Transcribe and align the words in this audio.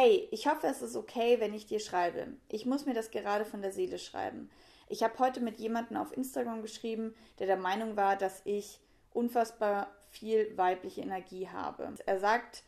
Hey, 0.00 0.28
ich 0.30 0.46
hoffe, 0.46 0.68
es 0.68 0.80
ist 0.80 0.94
okay, 0.94 1.40
wenn 1.40 1.52
ich 1.52 1.66
dir 1.66 1.80
schreibe. 1.80 2.28
Ich 2.48 2.66
muss 2.66 2.86
mir 2.86 2.94
das 2.94 3.10
gerade 3.10 3.44
von 3.44 3.62
der 3.62 3.72
Seele 3.72 3.98
schreiben. 3.98 4.48
Ich 4.86 5.02
habe 5.02 5.18
heute 5.18 5.40
mit 5.40 5.58
jemandem 5.58 5.96
auf 5.96 6.16
Instagram 6.16 6.62
geschrieben, 6.62 7.16
der 7.40 7.48
der 7.48 7.56
Meinung 7.56 7.96
war, 7.96 8.14
dass 8.14 8.40
ich 8.44 8.78
unfassbar 9.12 9.90
viel 10.08 10.56
weibliche 10.56 11.00
Energie 11.00 11.48
habe. 11.48 11.92
Er 12.06 12.20
sagt, 12.20 12.62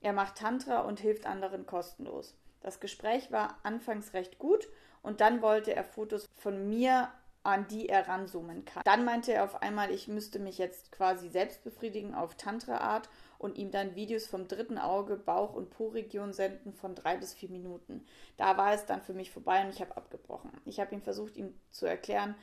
er 0.00 0.14
macht 0.14 0.36
Tantra 0.36 0.80
und 0.80 1.00
hilft 1.00 1.26
anderen 1.26 1.66
kostenlos. 1.66 2.34
Das 2.62 2.80
Gespräch 2.80 3.30
war 3.30 3.58
anfangs 3.62 4.14
recht 4.14 4.38
gut 4.38 4.66
und 5.02 5.20
dann 5.20 5.42
wollte 5.42 5.76
er 5.76 5.84
Fotos 5.84 6.30
von 6.38 6.66
mir, 6.70 7.10
an 7.42 7.66
die 7.68 7.90
er 7.90 8.08
ranzoomen 8.08 8.64
kann. 8.64 8.84
Dann 8.86 9.04
meinte 9.04 9.34
er 9.34 9.44
auf 9.44 9.60
einmal, 9.60 9.90
ich 9.90 10.08
müsste 10.08 10.38
mich 10.38 10.56
jetzt 10.56 10.92
quasi 10.92 11.28
selbst 11.28 11.62
befriedigen 11.62 12.14
auf 12.14 12.36
Tantra-Art 12.36 13.10
und 13.40 13.56
ihm 13.56 13.70
dann 13.70 13.94
Videos 13.94 14.26
vom 14.26 14.48
dritten 14.48 14.76
Auge, 14.76 15.16
Bauch- 15.16 15.54
und 15.54 15.70
Po-Region 15.70 16.34
senden 16.34 16.74
von 16.74 16.94
drei 16.94 17.16
bis 17.16 17.32
vier 17.32 17.48
Minuten. 17.48 18.04
Da 18.36 18.58
war 18.58 18.74
es 18.74 18.84
dann 18.84 19.00
für 19.00 19.14
mich 19.14 19.30
vorbei 19.30 19.64
und 19.64 19.70
ich 19.70 19.80
habe 19.80 19.96
abgebrochen. 19.96 20.52
Ich 20.66 20.78
habe 20.78 20.94
ihm 20.94 21.00
versucht, 21.00 21.38
ihm 21.38 21.54
zu 21.70 21.86
erklären, 21.86 22.34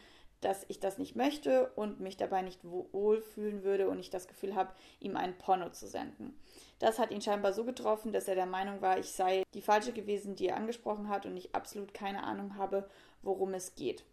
dass 0.41 0.65
ich 0.69 0.79
das 0.79 0.97
nicht 0.97 1.15
möchte 1.15 1.67
und 1.75 1.99
mich 1.99 2.17
dabei 2.17 2.41
nicht 2.41 2.61
wohlfühlen 2.63 3.63
würde 3.63 3.89
und 3.89 3.99
ich 3.99 4.09
das 4.09 4.27
Gefühl 4.27 4.55
habe, 4.55 4.73
ihm 4.99 5.15
ein 5.15 5.37
Porno 5.37 5.69
zu 5.69 5.87
senden. 5.87 6.35
Das 6.79 6.97
hat 6.97 7.11
ihn 7.11 7.21
scheinbar 7.21 7.53
so 7.53 7.63
getroffen, 7.63 8.11
dass 8.11 8.27
er 8.27 8.35
der 8.35 8.45
Meinung 8.47 8.81
war, 8.81 8.97
ich 8.97 9.11
sei 9.11 9.43
die 9.53 9.61
falsche 9.61 9.93
gewesen, 9.93 10.35
die 10.35 10.47
er 10.47 10.57
angesprochen 10.57 11.09
hat 11.09 11.27
und 11.27 11.37
ich 11.37 11.53
absolut 11.53 11.93
keine 11.93 12.23
Ahnung 12.23 12.57
habe, 12.57 12.89
worum 13.21 13.53
es 13.53 13.75
geht. 13.75 14.03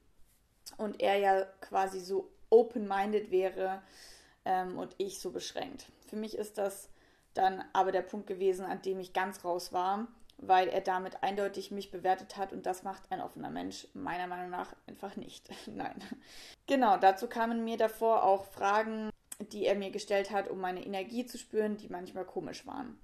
Und 0.77 1.01
er 1.01 1.17
ja 1.17 1.45
quasi 1.63 2.01
so 2.01 2.31
open-minded 2.51 3.31
wäre 3.31 3.83
ähm, 4.45 4.79
und 4.79 4.95
ich 4.99 5.21
so 5.21 5.31
beschränkt. 5.31 5.87
Für 6.07 6.17
mich 6.17 6.37
ist 6.37 6.59
das 6.59 6.89
dann 7.35 7.65
aber 7.73 7.93
der 7.93 8.03
Punkt 8.03 8.27
gewesen, 8.27 8.65
an 8.65 8.83
dem 8.83 9.01
ich 9.01 9.13
ganz 9.13 9.45
raus 9.45 9.73
war 9.73 10.09
weil 10.39 10.69
er 10.69 10.81
damit 10.81 11.23
eindeutig 11.23 11.71
mich 11.71 11.91
bewertet 11.91 12.37
hat 12.37 12.53
und 12.53 12.67
das 12.67 12.83
macht 12.83 13.03
ein 13.11 13.21
offener 13.21 13.51
Mensch 13.51 13.87
meiner 13.95 14.27
Meinung 14.27 14.51
nach 14.51 14.75
einfach 14.87 15.17
nicht. 15.17 15.49
Nein. 15.67 16.03
Genau, 16.67 16.97
dazu 16.97 17.29
kamen 17.29 17.65
mir 17.65 17.77
davor 17.77 18.25
auch 18.25 18.45
Fragen, 18.47 19.11
die 19.53 19.67
er 19.67 19.75
mir 19.75 19.91
gestellt 19.91 20.31
hat, 20.31 20.49
um 20.49 20.61
meine 20.61 20.85
Energie 20.85 21.27
zu 21.27 21.39
spüren, 21.39 21.77
die 21.77 21.89
manchmal 21.89 22.25
komisch 22.25 22.67
waren. 22.67 22.99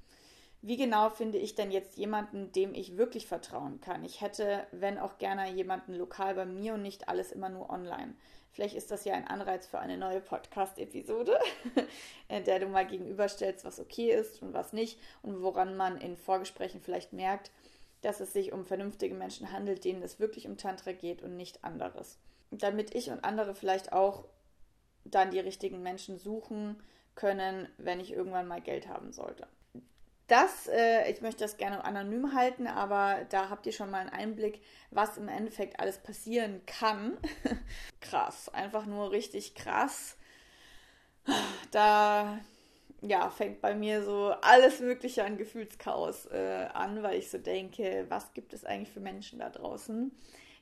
Wie 0.63 0.77
genau 0.77 1.09
finde 1.09 1.39
ich 1.39 1.55
denn 1.55 1.71
jetzt 1.71 1.97
jemanden, 1.97 2.53
dem 2.53 2.75
ich 2.75 2.99
wirklich 2.99 3.27
vertrauen 3.27 3.81
kann? 3.81 4.05
Ich 4.05 4.21
hätte, 4.21 4.67
wenn 4.73 4.99
auch 4.99 5.17
gerne, 5.17 5.51
jemanden 5.51 5.95
lokal 5.95 6.35
bei 6.35 6.45
mir 6.45 6.75
und 6.75 6.83
nicht 6.83 7.09
alles 7.09 7.33
immer 7.33 7.49
nur 7.49 7.71
online. 7.71 8.15
Vielleicht 8.53 8.75
ist 8.75 8.91
das 8.91 9.05
ja 9.05 9.15
ein 9.15 9.27
Anreiz 9.27 9.67
für 9.67 9.79
eine 9.79 9.97
neue 9.97 10.21
Podcast-Episode, 10.21 11.39
in 12.29 12.45
der 12.45 12.59
du 12.59 12.67
mal 12.67 12.87
gegenüberstellst, 12.87 13.65
was 13.65 13.79
okay 13.79 14.11
ist 14.13 14.43
und 14.43 14.53
was 14.53 14.73
nicht 14.73 14.99
und 15.23 15.43
woran 15.43 15.77
man 15.77 16.01
in 16.01 16.17
Vorgesprächen 16.17 16.81
vielleicht 16.81 17.13
merkt, 17.13 17.51
dass 18.03 18.21
es 18.21 18.33
sich 18.33 18.53
um 18.53 18.65
vernünftige 18.65 19.15
Menschen 19.15 19.53
handelt, 19.53 19.85
denen 19.85 20.03
es 20.03 20.19
wirklich 20.19 20.47
um 20.49 20.57
Tantra 20.57 20.93
geht 20.93 21.23
und 21.23 21.37
nicht 21.37 21.63
anderes. 21.65 22.19
Damit 22.51 22.95
ich 22.95 23.11
und 23.11 23.25
andere 23.25 23.55
vielleicht 23.55 23.93
auch 23.93 24.25
dann 25.05 25.31
die 25.31 25.39
richtigen 25.39 25.83
Menschen 25.83 26.19
suchen 26.19 26.83
können, 27.15 27.69
wenn 27.79 28.01
ich 28.01 28.13
irgendwann 28.13 28.49
mal 28.49 28.61
Geld 28.61 28.89
haben 28.89 29.13
sollte. 29.13 29.47
Das, 30.31 30.69
äh, 30.69 31.11
ich 31.11 31.23
möchte 31.23 31.43
das 31.43 31.57
gerne 31.57 31.85
anonym 31.85 32.35
halten, 32.35 32.69
aber 32.69 33.27
da 33.31 33.51
habt 33.51 33.67
ihr 33.67 33.73
schon 33.73 33.91
mal 33.91 33.99
einen 33.99 34.11
Einblick, 34.11 34.61
was 34.93 35.17
im 35.17 35.27
Endeffekt 35.27 35.81
alles 35.81 35.99
passieren 35.99 36.61
kann. 36.67 37.19
krass, 38.01 38.49
einfach 38.49 38.87
nur 38.87 39.11
richtig 39.11 39.57
krass. 39.57 40.17
Da 41.73 42.39
ja, 43.03 43.29
fängt 43.29 43.61
bei 43.61 43.75
mir 43.75 44.05
so 44.05 44.33
alles 44.41 44.79
Mögliche 44.79 45.25
an 45.25 45.37
Gefühlschaos 45.37 46.27
äh, 46.27 46.69
an, 46.75 47.03
weil 47.03 47.19
ich 47.19 47.29
so 47.29 47.39
denke, 47.39 48.07
was 48.09 48.33
gibt 48.33 48.55
es 48.55 48.65
eigentlich 48.65 48.91
für 48.91 49.01
Menschen 49.01 49.41
da 49.41 49.51
draußen, 49.51 50.13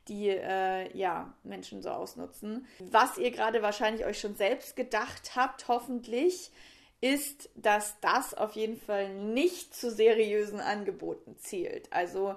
die 0.09 0.29
äh, 0.31 0.97
ja 0.97 1.35
Menschen 1.43 1.83
so 1.83 1.91
ausnutzen. 1.91 2.67
Was 2.79 3.19
ihr 3.19 3.33
gerade 3.33 3.61
wahrscheinlich 3.61 4.07
euch 4.07 4.19
schon 4.19 4.35
selbst 4.35 4.77
gedacht 4.77 5.37
habt, 5.37 5.69
hoffentlich 5.69 6.53
ist, 7.01 7.49
dass 7.55 8.01
das 8.01 8.35
auf 8.35 8.53
jeden 8.53 8.81
Fall 8.81 9.15
nicht 9.15 9.75
zu 9.75 9.91
seriösen 9.91 10.61
Angeboten 10.61 11.37
zählt. 11.39 11.93
Also 11.93 12.37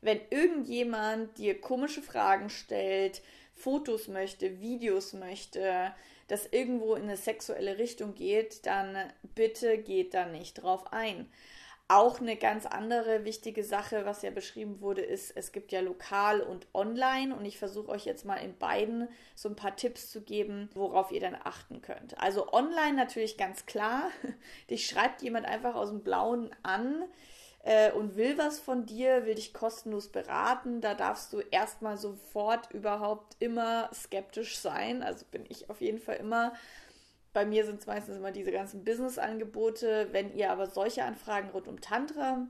wenn 0.00 0.20
irgendjemand 0.30 1.38
dir 1.38 1.60
komische 1.60 2.02
Fragen 2.02 2.50
stellt, 2.50 3.22
Fotos 3.54 4.08
möchte, 4.08 4.60
Videos 4.60 5.12
möchte, 5.12 5.94
das 6.28 6.46
irgendwo 6.46 6.94
in 6.94 7.02
eine 7.04 7.16
sexuelle 7.16 7.78
Richtung 7.78 8.14
geht, 8.14 8.64
dann 8.66 8.96
bitte 9.34 9.78
geht 9.78 10.14
da 10.14 10.26
nicht 10.26 10.54
drauf 10.54 10.92
ein. 10.92 11.30
Auch 11.92 12.20
eine 12.20 12.36
ganz 12.36 12.66
andere 12.66 13.24
wichtige 13.24 13.64
Sache, 13.64 14.06
was 14.06 14.22
ja 14.22 14.30
beschrieben 14.30 14.80
wurde, 14.80 15.00
ist, 15.00 15.36
es 15.36 15.50
gibt 15.50 15.72
ja 15.72 15.80
lokal 15.80 16.40
und 16.40 16.68
online 16.72 17.34
und 17.34 17.44
ich 17.44 17.58
versuche 17.58 17.88
euch 17.88 18.04
jetzt 18.04 18.24
mal 18.24 18.36
in 18.36 18.56
beiden 18.56 19.08
so 19.34 19.48
ein 19.48 19.56
paar 19.56 19.74
Tipps 19.74 20.08
zu 20.08 20.20
geben, 20.20 20.70
worauf 20.74 21.10
ihr 21.10 21.18
dann 21.18 21.36
achten 21.42 21.82
könnt. 21.82 22.16
Also 22.20 22.52
online 22.52 22.92
natürlich 22.92 23.36
ganz 23.36 23.66
klar, 23.66 24.04
dich 24.70 24.86
schreibt 24.86 25.20
jemand 25.22 25.46
einfach 25.46 25.74
aus 25.74 25.88
dem 25.88 26.04
Blauen 26.04 26.54
an 26.62 27.06
äh, 27.64 27.90
und 27.90 28.14
will 28.14 28.38
was 28.38 28.60
von 28.60 28.86
dir, 28.86 29.26
will 29.26 29.34
dich 29.34 29.52
kostenlos 29.52 30.10
beraten. 30.12 30.80
Da 30.80 30.94
darfst 30.94 31.32
du 31.32 31.40
erstmal 31.40 31.96
sofort 31.96 32.70
überhaupt 32.70 33.34
immer 33.40 33.90
skeptisch 33.92 34.58
sein. 34.58 35.02
Also 35.02 35.24
bin 35.28 35.44
ich 35.48 35.68
auf 35.70 35.80
jeden 35.80 35.98
Fall 35.98 36.18
immer 36.18 36.52
bei 37.32 37.44
mir 37.44 37.64
sind 37.64 37.80
es 37.80 37.86
meistens 37.86 38.16
immer 38.16 38.32
diese 38.32 38.52
ganzen 38.52 38.84
Business-Angebote. 38.84 40.08
Wenn 40.12 40.34
ihr 40.34 40.50
aber 40.50 40.66
solche 40.66 41.04
Anfragen 41.04 41.50
rund 41.50 41.68
um 41.68 41.80
Tantra 41.80 42.46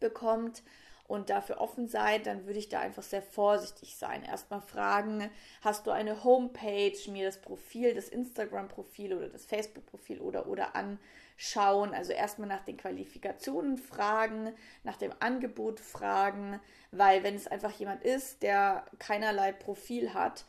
bekommt 0.00 0.62
und 1.06 1.30
dafür 1.30 1.60
offen 1.60 1.88
seid, 1.88 2.26
dann 2.26 2.46
würde 2.46 2.58
ich 2.58 2.68
da 2.68 2.80
einfach 2.80 3.02
sehr 3.02 3.22
vorsichtig 3.22 3.96
sein. 3.96 4.24
Erstmal 4.24 4.60
fragen, 4.60 5.30
hast 5.62 5.86
du 5.86 5.90
eine 5.90 6.22
Homepage, 6.24 6.98
mir 7.10 7.26
das 7.26 7.40
Profil, 7.40 7.94
das 7.94 8.08
Instagram-Profil 8.08 9.14
oder 9.14 9.28
das 9.28 9.46
Facebook-Profil 9.46 10.20
oder 10.20 10.48
oder 10.48 10.74
anschauen. 10.74 11.94
Also 11.94 12.12
erstmal 12.12 12.48
nach 12.48 12.64
den 12.64 12.76
Qualifikationen 12.76 13.78
fragen, 13.78 14.52
nach 14.84 14.96
dem 14.96 15.12
Angebot 15.20 15.80
fragen, 15.80 16.60
weil 16.90 17.22
wenn 17.22 17.36
es 17.36 17.46
einfach 17.46 17.72
jemand 17.72 18.02
ist, 18.02 18.42
der 18.42 18.84
keinerlei 18.98 19.52
Profil 19.52 20.12
hat, 20.12 20.44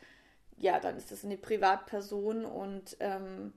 ja, 0.58 0.78
dann 0.78 0.98
ist 0.98 1.10
das 1.10 1.24
eine 1.24 1.38
Privatperson 1.38 2.44
und 2.44 2.98
ähm, 3.00 3.54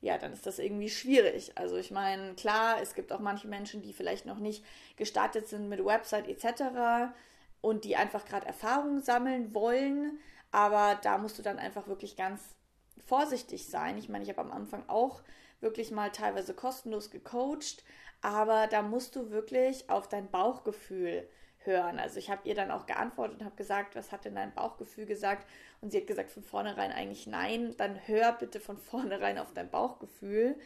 ja, 0.00 0.18
dann 0.18 0.32
ist 0.32 0.46
das 0.46 0.58
irgendwie 0.58 0.90
schwierig. 0.90 1.52
Also 1.56 1.76
ich 1.76 1.90
meine, 1.90 2.34
klar, 2.34 2.80
es 2.80 2.94
gibt 2.94 3.12
auch 3.12 3.20
manche 3.20 3.48
Menschen, 3.48 3.82
die 3.82 3.92
vielleicht 3.92 4.26
noch 4.26 4.38
nicht 4.38 4.64
gestartet 4.96 5.48
sind 5.48 5.68
mit 5.68 5.84
Website 5.84 6.28
etc. 6.28 7.12
und 7.60 7.84
die 7.84 7.96
einfach 7.96 8.24
gerade 8.24 8.46
Erfahrungen 8.46 9.02
sammeln 9.02 9.54
wollen, 9.54 10.18
aber 10.52 10.98
da 11.02 11.18
musst 11.18 11.38
du 11.38 11.42
dann 11.42 11.58
einfach 11.58 11.86
wirklich 11.88 12.16
ganz 12.16 12.56
vorsichtig 13.04 13.68
sein. 13.68 13.98
Ich 13.98 14.08
meine, 14.08 14.24
ich 14.24 14.30
habe 14.30 14.40
am 14.40 14.52
Anfang 14.52 14.84
auch 14.88 15.22
wirklich 15.60 15.90
mal 15.90 16.10
teilweise 16.10 16.54
kostenlos 16.54 17.10
gecoacht, 17.10 17.84
aber 18.20 18.66
da 18.66 18.82
musst 18.82 19.16
du 19.16 19.30
wirklich 19.30 19.88
auf 19.90 20.08
dein 20.08 20.30
Bauchgefühl 20.30 21.28
hören. 21.66 21.98
Also 21.98 22.18
ich 22.18 22.30
habe 22.30 22.48
ihr 22.48 22.54
dann 22.54 22.70
auch 22.70 22.86
geantwortet 22.86 23.40
und 23.40 23.44
habe 23.44 23.56
gesagt, 23.56 23.96
was 23.96 24.12
hat 24.12 24.24
denn 24.24 24.34
dein 24.34 24.54
Bauchgefühl 24.54 25.06
gesagt? 25.06 25.46
Und 25.80 25.90
sie 25.90 25.98
hat 25.98 26.06
gesagt 26.06 26.30
von 26.30 26.42
vornherein 26.42 26.92
eigentlich 26.92 27.26
nein. 27.26 27.74
Dann 27.76 27.98
hör 28.06 28.32
bitte 28.32 28.60
von 28.60 28.78
vornherein 28.78 29.38
auf 29.38 29.52
dein 29.52 29.70
Bauchgefühl, 29.70 30.56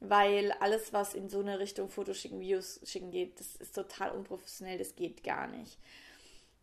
weil 0.00 0.52
alles, 0.60 0.92
was 0.92 1.14
in 1.14 1.28
so 1.28 1.40
eine 1.40 1.58
Richtung 1.58 1.88
Fotos 1.88 2.18
schicken, 2.18 2.40
Videos 2.40 2.80
schicken 2.84 3.10
geht, 3.10 3.38
das 3.38 3.56
ist 3.56 3.74
total 3.74 4.10
unprofessionell, 4.10 4.78
das 4.78 4.96
geht 4.96 5.22
gar 5.22 5.46
nicht. 5.46 5.78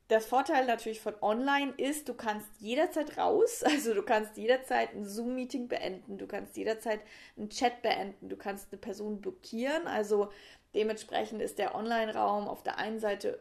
Das 0.09 0.25
Vorteil 0.25 0.65
natürlich 0.65 1.01
von 1.01 1.13
online 1.21 1.71
ist, 1.77 2.09
du 2.09 2.15
kannst 2.15 2.47
jederzeit 2.57 3.17
raus, 3.17 3.63
also 3.65 3.93
du 3.93 4.01
kannst 4.01 4.37
jederzeit 4.37 4.93
ein 4.93 5.05
Zoom-Meeting 5.05 5.67
beenden, 5.67 6.17
du 6.17 6.25
kannst 6.27 6.57
jederzeit 6.57 6.99
einen 7.37 7.49
Chat 7.49 7.83
beenden, 7.83 8.27
du 8.27 8.35
kannst 8.35 8.71
eine 8.71 8.79
Person 8.79 9.21
blockieren, 9.21 9.87
also 9.87 10.29
dementsprechend 10.73 11.43
ist 11.43 11.59
der 11.59 11.75
Online-Raum 11.75 12.47
auf 12.47 12.63
der 12.63 12.79
einen 12.79 12.99
Seite 12.99 13.39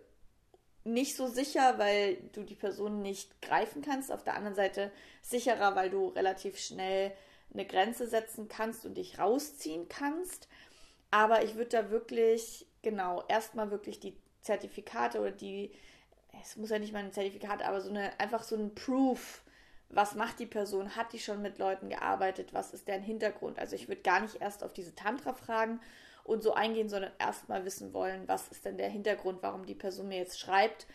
nicht 0.93 1.17
so 1.17 1.27
sicher, 1.27 1.79
weil 1.79 2.17
du 2.33 2.43
die 2.43 2.55
Person 2.55 3.03
nicht 3.03 3.41
greifen 3.43 3.83
kannst. 3.83 4.11
Auf 4.11 4.25
der 4.25 4.35
anderen 4.35 4.55
Seite 4.55 4.91
sicherer, 5.23 5.75
weil 5.77 5.91
du 5.91 6.09
relativ 6.09 6.59
schnell 6.59 7.13
eine 7.53 7.67
Grenze 7.67 8.07
setzen 8.07 8.49
kannst 8.49 8.85
und 8.85 8.95
dich 8.95 9.19
rausziehen 9.19 9.89
kannst. 9.89 10.49
Aber 11.11 11.45
ich 11.45 11.55
würde 11.55 11.71
da 11.71 11.91
wirklich, 11.91 12.67
genau, 12.83 13.25
erstmal 13.29 13.71
wirklich 13.71 14.01
die 14.01 14.17
Zertifikate 14.43 15.21
oder 15.21 15.31
die, 15.31 15.73
es 16.43 16.57
muss 16.57 16.71
ja 16.71 16.79
nicht 16.79 16.93
mal 16.93 17.05
ein 17.05 17.13
Zertifikat, 17.13 17.63
aber 17.63 17.81
so 17.81 17.91
eine, 17.91 18.19
einfach 18.21 18.43
so 18.43 18.57
ein 18.57 18.75
Proof. 18.75 19.43
Was 19.91 20.15
macht 20.15 20.39
die 20.39 20.47
Person? 20.47 20.97
Hat 20.97 21.15
die 21.15 21.19
schon 21.19 21.41
mit 21.41 21.59
Leuten 21.59 21.89
gearbeitet? 21.89 22.53
Was 22.53 22.75
ist 22.75 22.89
deren 22.89 23.03
Hintergrund? 23.03 23.59
Also 23.59 23.75
ich 23.75 23.89
würde 23.89 24.03
gar 24.03 24.21
nicht 24.21 24.41
erst 24.41 24.63
auf 24.63 24.75
diese 24.75 24.95
Tantra-Fragen 24.95 25.81
und 26.29 26.43
so 26.43 26.53
eingehen, 26.53 26.89
sondern 26.89 27.13
erstmal 27.19 27.65
wissen 27.65 27.95
wollen, 27.95 28.29
was 28.29 28.49
ist 28.49 28.65
denn 28.65 28.77
der 28.77 28.91
Hintergrund, 28.91 29.43
warum 29.43 29.65
die 29.65 29.75
Person 29.75 30.09
mir 30.09 30.19
jetzt 30.19 30.39
schreibt. 30.39 30.87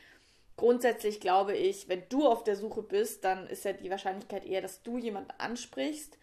Grundsätzlich 0.56 1.20
glaube 1.20 1.56
ich, 1.58 1.90
wenn 1.90 2.04
du 2.10 2.28
auf 2.28 2.44
der 2.44 2.56
Suche 2.56 2.84
bist, 2.84 3.24
dann 3.26 3.48
ist 3.48 3.66
ja 3.66 3.74
die 3.74 3.90
Wahrscheinlichkeit 3.90 4.46
eher, 4.46 4.62
dass 4.62 4.84
du 4.84 5.00
jemanden 5.00 5.32
ansprichst 5.40 6.20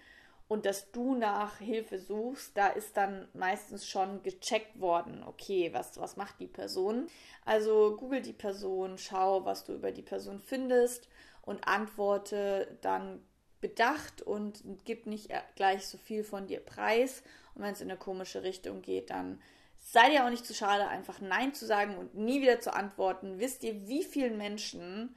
und 0.46 0.64
dass 0.64 0.92
du 0.92 1.16
nach 1.16 1.58
Hilfe 1.58 1.98
suchst, 1.98 2.56
da 2.56 2.68
ist 2.68 2.96
dann 2.96 3.28
meistens 3.34 3.88
schon 3.88 4.22
gecheckt 4.22 4.80
worden, 4.80 5.24
okay, 5.26 5.70
was, 5.72 5.98
was 5.98 6.16
macht 6.16 6.38
die 6.38 6.46
Person? 6.46 7.08
Also 7.44 7.96
google 7.96 8.20
die 8.20 8.32
Person, 8.32 8.96
schau, 8.96 9.44
was 9.44 9.64
du 9.64 9.74
über 9.74 9.90
die 9.90 10.02
Person 10.02 10.38
findest 10.38 11.08
und 11.42 11.66
antworte 11.66 12.78
dann 12.80 13.24
bedacht 13.60 14.22
und 14.22 14.62
gib 14.84 15.06
nicht 15.06 15.30
gleich 15.54 15.86
so 15.86 15.98
viel 15.98 16.24
von 16.24 16.46
dir 16.46 16.60
preis. 16.60 17.22
Und 17.54 17.62
wenn 17.62 17.72
es 17.72 17.80
in 17.80 17.90
eine 17.90 17.98
komische 17.98 18.42
Richtung 18.42 18.82
geht, 18.82 19.10
dann 19.10 19.40
sei 19.78 20.10
dir 20.10 20.24
auch 20.24 20.30
nicht 20.30 20.46
zu 20.46 20.54
schade, 20.54 20.88
einfach 20.88 21.20
Nein 21.20 21.54
zu 21.54 21.66
sagen 21.66 21.96
und 21.96 22.14
nie 22.14 22.40
wieder 22.40 22.60
zu 22.60 22.72
antworten. 22.72 23.38
Wisst 23.38 23.64
ihr, 23.64 23.88
wie 23.88 24.04
vielen 24.04 24.36
Menschen, 24.36 25.14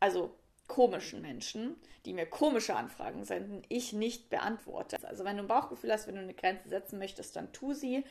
also 0.00 0.34
komischen 0.66 1.22
Menschen, 1.22 1.76
die 2.04 2.12
mir 2.12 2.26
komische 2.26 2.74
Anfragen 2.74 3.24
senden, 3.24 3.62
ich 3.68 3.92
nicht 3.92 4.30
beantworte. 4.30 4.96
Also 5.06 5.24
wenn 5.24 5.36
du 5.36 5.42
ein 5.44 5.48
Bauchgefühl 5.48 5.92
hast, 5.92 6.06
wenn 6.06 6.16
du 6.16 6.22
eine 6.22 6.34
Grenze 6.34 6.68
setzen 6.68 6.98
möchtest, 6.98 7.36
dann 7.36 7.52
tu 7.52 7.72
sie. 7.72 8.04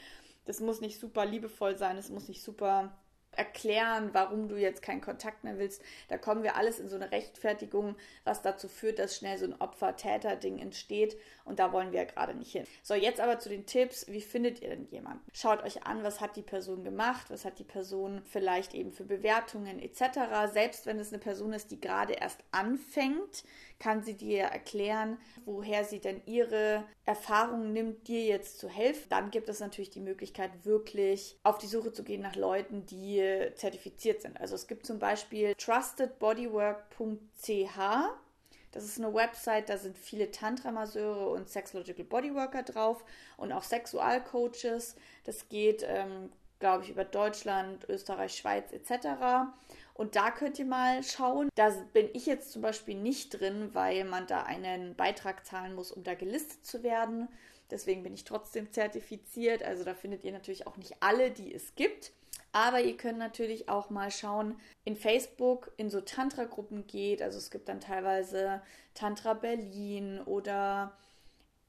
Das 0.45 0.59
muss 0.59 0.79
nicht 0.79 0.99
super 0.99 1.25
liebevoll 1.25 1.77
sein, 1.77 1.97
es 1.97 2.09
muss 2.09 2.27
nicht 2.27 2.43
super 2.43 2.95
erklären, 3.37 4.09
warum 4.13 4.47
du 4.47 4.55
jetzt 4.55 4.81
keinen 4.81 5.01
Kontakt 5.01 5.43
mehr 5.43 5.57
willst. 5.57 5.81
Da 6.09 6.17
kommen 6.17 6.43
wir 6.43 6.55
alles 6.55 6.79
in 6.79 6.89
so 6.89 6.95
eine 6.95 7.11
Rechtfertigung, 7.11 7.95
was 8.23 8.41
dazu 8.41 8.67
führt, 8.67 8.99
dass 8.99 9.17
schnell 9.17 9.37
so 9.37 9.45
ein 9.45 9.59
Opfer-Täter-Ding 9.59 10.59
entsteht. 10.59 11.17
Und 11.43 11.59
da 11.59 11.71
wollen 11.71 11.91
wir 11.91 11.99
ja 11.99 12.05
gerade 12.05 12.33
nicht 12.33 12.51
hin. 12.51 12.65
So, 12.81 12.95
jetzt 12.95 13.19
aber 13.19 13.39
zu 13.39 13.49
den 13.49 13.65
Tipps. 13.65 14.07
Wie 14.07 14.21
findet 14.21 14.61
ihr 14.61 14.69
denn 14.69 14.87
jemanden? 14.89 15.23
Schaut 15.33 15.63
euch 15.63 15.85
an, 15.85 16.03
was 16.03 16.21
hat 16.21 16.35
die 16.35 16.41
Person 16.41 16.83
gemacht, 16.83 17.29
was 17.29 17.45
hat 17.45 17.59
die 17.59 17.63
Person 17.63 18.21
vielleicht 18.23 18.73
eben 18.73 18.91
für 18.91 19.05
Bewertungen 19.05 19.79
etc. 19.79 20.51
Selbst 20.51 20.85
wenn 20.85 20.99
es 20.99 21.13
eine 21.13 21.19
Person 21.19 21.53
ist, 21.53 21.71
die 21.71 21.79
gerade 21.79 22.13
erst 22.13 22.39
anfängt, 22.51 23.43
kann 23.79 24.03
sie 24.03 24.15
dir 24.15 24.43
erklären, 24.43 25.17
woher 25.45 25.83
sie 25.83 25.99
denn 25.99 26.21
ihre 26.25 26.83
Erfahrungen 27.05 27.73
nimmt, 27.73 28.07
dir 28.07 28.23
jetzt 28.23 28.59
zu 28.59 28.69
helfen. 28.69 29.07
Dann 29.09 29.31
gibt 29.31 29.49
es 29.49 29.59
natürlich 29.59 29.89
die 29.89 29.99
Möglichkeit, 29.99 30.51
wirklich 30.63 31.37
auf 31.43 31.57
die 31.57 31.67
Suche 31.67 31.91
zu 31.91 32.03
gehen 32.03 32.21
nach 32.21 32.35
Leuten, 32.35 32.85
die 32.85 33.21
zertifiziert 33.55 34.21
sind. 34.21 34.39
Also 34.39 34.55
es 34.55 34.67
gibt 34.67 34.85
zum 34.85 34.99
Beispiel 34.99 35.55
trustedbodywork.ch. 35.55 37.79
Das 38.75 38.83
ist 38.83 38.99
eine 38.99 39.13
Website, 39.13 39.69
da 39.69 39.77
sind 39.77 39.97
viele 39.97 40.31
Tantra-Masseure 40.31 41.29
und 41.29 41.49
Sexological 41.49 42.03
Bodyworker 42.03 42.63
drauf 42.63 43.05
und 43.37 43.53
auch 43.53 43.63
Sexualcoaches. 43.63 44.97
Das 45.23 45.47
geht, 45.47 45.85
ähm, 45.87 46.29
glaube 46.59 46.83
ich, 46.83 46.89
über 46.89 47.05
Deutschland, 47.05 47.87
Österreich, 47.87 48.35
Schweiz 48.35 48.73
etc. 48.73 49.47
Und 49.95 50.17
da 50.17 50.29
könnt 50.29 50.59
ihr 50.59 50.65
mal 50.65 51.01
schauen. 51.03 51.49
Da 51.55 51.69
bin 51.93 52.09
ich 52.11 52.25
jetzt 52.25 52.51
zum 52.51 52.61
Beispiel 52.61 52.95
nicht 52.95 53.29
drin, 53.29 53.69
weil 53.73 54.03
man 54.03 54.27
da 54.27 54.43
einen 54.43 54.93
Beitrag 54.93 55.45
zahlen 55.45 55.73
muss, 55.73 55.89
um 55.89 56.03
da 56.03 56.15
gelistet 56.15 56.65
zu 56.65 56.83
werden. 56.83 57.29
Deswegen 57.71 58.03
bin 58.03 58.13
ich 58.13 58.25
trotzdem 58.25 58.71
zertifiziert. 58.73 59.63
Also 59.63 59.85
da 59.85 59.93
findet 59.93 60.25
ihr 60.25 60.33
natürlich 60.33 60.67
auch 60.67 60.75
nicht 60.75 60.97
alle, 60.99 61.31
die 61.31 61.53
es 61.53 61.75
gibt. 61.75 62.11
Aber 62.51 62.81
ihr 62.81 62.97
könnt 62.97 63.19
natürlich 63.19 63.69
auch 63.69 63.89
mal 63.89 64.11
schauen, 64.11 64.59
in 64.83 64.97
Facebook 64.97 65.71
in 65.77 65.89
so 65.89 66.01
Tantra-Gruppen 66.01 66.87
geht. 66.87 67.21
Also 67.21 67.37
es 67.37 67.49
gibt 67.49 67.69
dann 67.69 67.79
teilweise 67.79 68.61
Tantra 68.95 69.33
Berlin 69.33 70.19
oder 70.25 70.97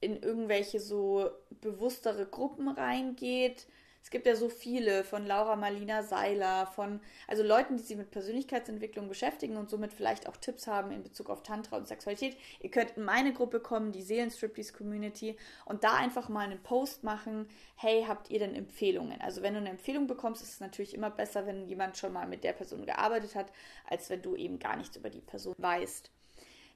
in 0.01 0.21
irgendwelche 0.21 0.81
so 0.81 1.29
bewusstere 1.61 2.25
Gruppen 2.25 2.67
reingeht 2.67 3.67
es 4.07 4.11
gibt 4.11 4.25
ja 4.25 4.37
so 4.37 4.47
viele 4.47 5.03
von 5.03 5.27
Laura 5.27 5.57
Marlina 5.57 6.01
Seiler, 6.01 6.65
von 6.65 7.01
also 7.27 7.43
Leuten, 7.43 7.75
die 7.75 7.83
sich 7.83 7.97
mit 7.97 8.09
Persönlichkeitsentwicklung 8.09 9.09
beschäftigen 9.09 9.57
und 9.57 9.69
somit 9.69 9.91
vielleicht 9.91 10.29
auch 10.29 10.37
Tipps 10.37 10.65
haben 10.65 10.91
in 10.91 11.03
Bezug 11.03 11.29
auf 11.29 11.43
Tantra 11.43 11.75
und 11.75 11.89
Sexualität. 11.89 12.37
Ihr 12.61 12.71
könnt 12.71 12.91
in 12.91 13.03
meine 13.03 13.33
Gruppe 13.33 13.59
kommen, 13.59 13.91
die 13.91 14.01
Seelenstriptease 14.01 14.71
Community, 14.71 15.35
und 15.65 15.83
da 15.83 15.95
einfach 15.95 16.29
mal 16.29 16.45
einen 16.45 16.63
Post 16.63 17.03
machen. 17.03 17.49
Hey, 17.75 18.05
habt 18.07 18.29
ihr 18.29 18.39
denn 18.39 18.55
Empfehlungen? 18.55 19.19
Also 19.19 19.41
wenn 19.41 19.55
du 19.55 19.59
eine 19.59 19.71
Empfehlung 19.71 20.07
bekommst, 20.07 20.41
ist 20.41 20.53
es 20.53 20.59
natürlich 20.61 20.93
immer 20.93 21.09
besser, 21.09 21.45
wenn 21.45 21.67
jemand 21.67 21.97
schon 21.97 22.13
mal 22.13 22.29
mit 22.29 22.45
der 22.45 22.53
Person 22.53 22.85
gearbeitet 22.85 23.35
hat, 23.35 23.51
als 23.89 24.09
wenn 24.09 24.21
du 24.21 24.37
eben 24.37 24.57
gar 24.57 24.77
nichts 24.77 24.95
über 24.95 25.09
die 25.09 25.19
Person 25.19 25.53
weißt 25.57 26.11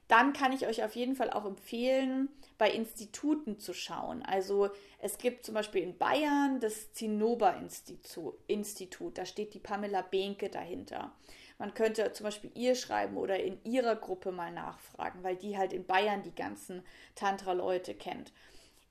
dann 0.08 0.32
kann 0.32 0.52
ich 0.52 0.66
euch 0.66 0.84
auf 0.84 0.94
jeden 0.94 1.16
Fall 1.16 1.30
auch 1.30 1.44
empfehlen, 1.44 2.28
bei 2.58 2.70
Instituten 2.70 3.58
zu 3.58 3.74
schauen. 3.74 4.22
Also 4.22 4.70
es 4.98 5.18
gibt 5.18 5.44
zum 5.44 5.54
Beispiel 5.54 5.82
in 5.82 5.98
Bayern 5.98 6.60
das 6.60 6.92
Zinnober-Institut, 6.92 9.18
da 9.18 9.24
steht 9.24 9.54
die 9.54 9.58
Pamela 9.58 10.02
Behnke 10.02 10.48
dahinter. 10.48 11.12
Man 11.58 11.74
könnte 11.74 12.12
zum 12.12 12.24
Beispiel 12.24 12.50
ihr 12.54 12.74
schreiben 12.74 13.16
oder 13.16 13.38
in 13.38 13.62
ihrer 13.64 13.96
Gruppe 13.96 14.32
mal 14.32 14.52
nachfragen, 14.52 15.22
weil 15.22 15.36
die 15.36 15.56
halt 15.56 15.72
in 15.72 15.86
Bayern 15.86 16.22
die 16.22 16.34
ganzen 16.34 16.82
Tantra-Leute 17.14 17.94
kennt. 17.94 18.32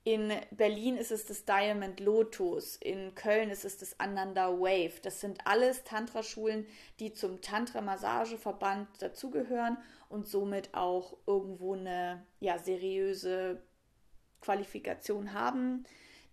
In 0.04 0.32
Berlin 0.50 0.96
ist 0.96 1.12
es 1.12 1.26
das 1.26 1.44
Diamond 1.44 2.00
Lotus, 2.00 2.76
in 2.76 3.14
Köln 3.14 3.50
ist 3.50 3.64
es 3.64 3.78
das 3.78 4.00
Ananda 4.00 4.50
Wave. 4.50 5.00
Das 5.00 5.20
sind 5.20 5.46
alles 5.46 5.84
Tantra-Schulen, 5.84 6.66
die 6.98 7.12
zum 7.12 7.40
Tantra-Massageverband 7.40 8.88
dazugehören 9.00 9.78
und 10.12 10.26
somit 10.26 10.74
auch 10.74 11.16
irgendwo 11.26 11.74
eine 11.74 12.26
ja, 12.38 12.58
seriöse 12.58 13.62
Qualifikation 14.42 15.32
haben. 15.32 15.84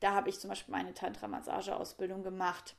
Da 0.01 0.13
habe 0.13 0.29
ich 0.29 0.39
zum 0.39 0.49
Beispiel 0.49 0.73
meine 0.73 0.93
Tantra-Massage-Ausbildung 0.93 2.21
gemacht. 2.21 2.75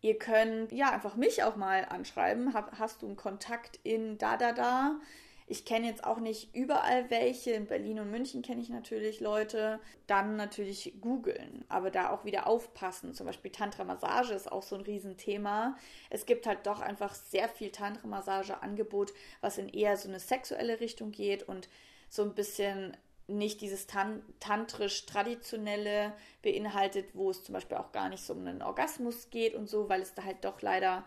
Ihr 0.00 0.18
könnt 0.18 0.72
ja 0.72 0.90
einfach 0.90 1.14
mich 1.14 1.44
auch 1.44 1.54
mal 1.54 1.84
anschreiben. 1.84 2.52
Hab, 2.52 2.78
hast 2.78 3.02
du 3.02 3.06
einen 3.06 3.16
Kontakt 3.16 3.78
in 3.84 4.18
da 4.18 4.36
da 4.36 4.52
da? 4.52 5.00
Ich 5.46 5.66
kenne 5.66 5.86
jetzt 5.86 6.04
auch 6.04 6.18
nicht 6.20 6.54
überall 6.54 7.10
welche. 7.10 7.50
In 7.50 7.66
Berlin 7.66 8.00
und 8.00 8.10
München 8.10 8.40
kenne 8.40 8.62
ich 8.62 8.70
natürlich 8.70 9.20
Leute. 9.20 9.78
Dann 10.06 10.36
natürlich 10.36 10.94
googeln, 11.02 11.64
aber 11.68 11.90
da 11.90 12.10
auch 12.10 12.24
wieder 12.24 12.46
aufpassen. 12.46 13.12
Zum 13.12 13.26
Beispiel 13.26 13.50
Tantra-Massage 13.50 14.32
ist 14.32 14.50
auch 14.50 14.62
so 14.62 14.76
ein 14.76 14.82
Riesenthema. 14.82 15.76
Es 16.08 16.24
gibt 16.24 16.46
halt 16.46 16.66
doch 16.66 16.80
einfach 16.80 17.14
sehr 17.14 17.48
viel 17.48 17.70
Tantra-Massage-Angebot, 17.70 19.12
was 19.42 19.58
in 19.58 19.68
eher 19.68 19.98
so 19.98 20.08
eine 20.08 20.20
sexuelle 20.20 20.80
Richtung 20.80 21.12
geht 21.12 21.42
und 21.42 21.68
so 22.08 22.22
ein 22.22 22.34
bisschen 22.34 22.96
nicht 23.26 23.60
dieses 23.60 23.86
tan 23.86 24.22
tantrisch-traditionelle 24.40 26.12
beinhaltet, 26.42 27.14
wo 27.14 27.30
es 27.30 27.42
zum 27.42 27.54
Beispiel 27.54 27.76
auch 27.76 27.92
gar 27.92 28.08
nicht 28.08 28.22
so 28.22 28.32
um 28.34 28.46
einen 28.46 28.62
Orgasmus 28.62 29.30
geht 29.30 29.54
und 29.54 29.68
so, 29.68 29.88
weil 29.88 30.02
es 30.02 30.14
da 30.14 30.24
halt 30.24 30.44
doch 30.44 30.60
leider 30.62 31.04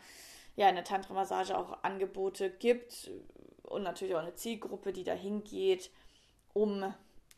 ja 0.55 0.69
in 0.69 0.75
der 0.75 0.83
Tantra-Massage 0.83 1.55
auch 1.55 1.83
Angebote 1.83 2.49
gibt, 2.49 3.11
und 3.67 3.83
natürlich 3.83 4.15
auch 4.15 4.21
eine 4.21 4.35
Zielgruppe, 4.35 4.93
die 4.93 5.03
dahin 5.03 5.43
geht, 5.43 5.91
um 6.53 6.93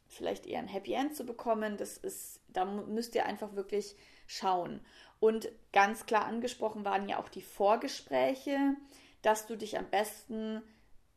vielleicht 0.07 0.45
eher 0.45 0.59
ein 0.59 0.67
Happy 0.67 0.93
End 0.93 1.15
zu 1.15 1.25
bekommen. 1.25 1.77
Das 1.77 1.97
ist, 1.97 2.41
da 2.47 2.65
müsst 2.65 3.15
ihr 3.15 3.25
einfach 3.25 3.55
wirklich 3.55 3.95
schauen. 4.27 4.81
Und 5.19 5.49
ganz 5.73 6.05
klar 6.05 6.25
angesprochen 6.25 6.85
waren 6.85 7.09
ja 7.09 7.19
auch 7.19 7.29
die 7.29 7.41
Vorgespräche, 7.41 8.75
dass 9.21 9.47
du 9.47 9.55
dich 9.55 9.77
am 9.77 9.89
besten 9.89 10.61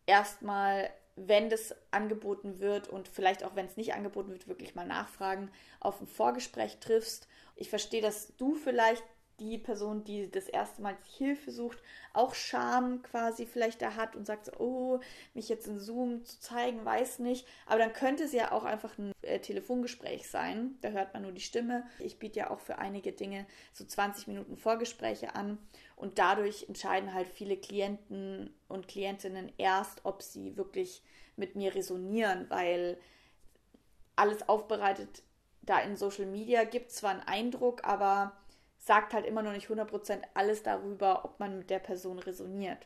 erstmal, 0.07 0.91
wenn 1.15 1.51
das 1.51 1.75
angeboten 1.91 2.59
wird 2.59 2.89
und 2.89 3.07
vielleicht 3.07 3.45
auch 3.45 3.55
wenn 3.55 3.67
es 3.67 3.77
nicht 3.77 3.95
angeboten 3.95 4.31
wird, 4.31 4.49
wirklich 4.49 4.75
mal 4.75 4.87
nachfragen, 4.87 5.51
auf 5.79 6.01
ein 6.01 6.07
Vorgespräch 6.07 6.79
triffst. 6.79 7.29
Ich 7.55 7.71
verstehe, 7.71 8.03
dass 8.03 8.35
du 8.37 8.55
vielleicht 8.55 9.05
die 9.43 9.59
Person, 9.59 10.05
die 10.05 10.31
das 10.31 10.49
erste 10.49 10.83
Mal 10.83 10.97
Hilfe 11.19 11.51
sucht, 11.51 11.79
auch 12.13 12.35
Scham 12.35 13.03
quasi 13.03 13.47
vielleicht 13.47 13.83
da 13.83 13.97
hat 13.97 14.15
und 14.17 14.27
sagt, 14.27 14.61
oh, 14.61 15.01
mich 15.35 15.49
jetzt 15.49 15.67
in 15.67 15.79
Zoom 15.79 16.25
zu 16.25 16.41
zeigen, 16.41 16.85
weiß 16.85 17.19
nicht. 17.19 17.47
Aber 17.67 17.79
dann 17.79 17.93
könnte 17.93 18.25
es 18.25 18.33
ja 18.33 18.53
auch 18.53 18.65
einfach 18.65 18.97
ein 18.99 19.13
äh, 19.23 19.41
Telefongespräch 19.41 20.29
sein. 20.29 20.77
Da 20.81 20.91
hört 20.91 21.13
man 21.13 21.23
nur 21.23 21.33
die 21.33 21.41
Stimme. 21.41 21.85
Ich 21.99 22.19
biete 22.19 22.41
ja 22.41 22.51
auch 22.51 22.61
für 22.61 22.79
einige 22.79 23.13
Dinge 23.13 23.47
so 23.73 23.85
20 23.85 24.27
Minuten 24.29 24.57
Vorgespräche 24.57 25.35
an. 25.35 25.59
Und 25.97 26.19
dadurch 26.19 26.67
entscheiden 26.69 27.15
halt 27.15 27.29
viele 27.29 27.57
Klienten 27.57 28.55
und 28.69 28.89
Klientinnen 28.89 29.53
erst, 29.59 30.05
ob 30.05 30.23
sie 30.23 30.57
wirklich 30.57 31.03
mit 31.37 31.57
mir 31.57 31.75
resonieren, 31.75 32.47
weil 32.49 32.99
alles 34.17 34.49
aufbereitet 34.49 35.23
da 35.63 35.79
in 35.79 35.97
Social 35.97 36.27
Media 36.27 36.65
gibt 36.65 36.91
zwar 36.91 37.13
einen 37.13 37.21
Eindruck, 37.21 37.85
aber 37.85 38.33
sagt 38.83 39.15
halt 39.15 39.27
immer 39.27 39.43
noch 39.43 39.53
nicht 39.53 39.69
100% 39.69 40.21
alles 40.35 40.65
darüber, 40.65 41.25
ob 41.25 41.39
man 41.39 41.57
mit 41.59 41.71
der 41.71 41.79
Person 41.79 42.19
resoniert. 42.19 42.85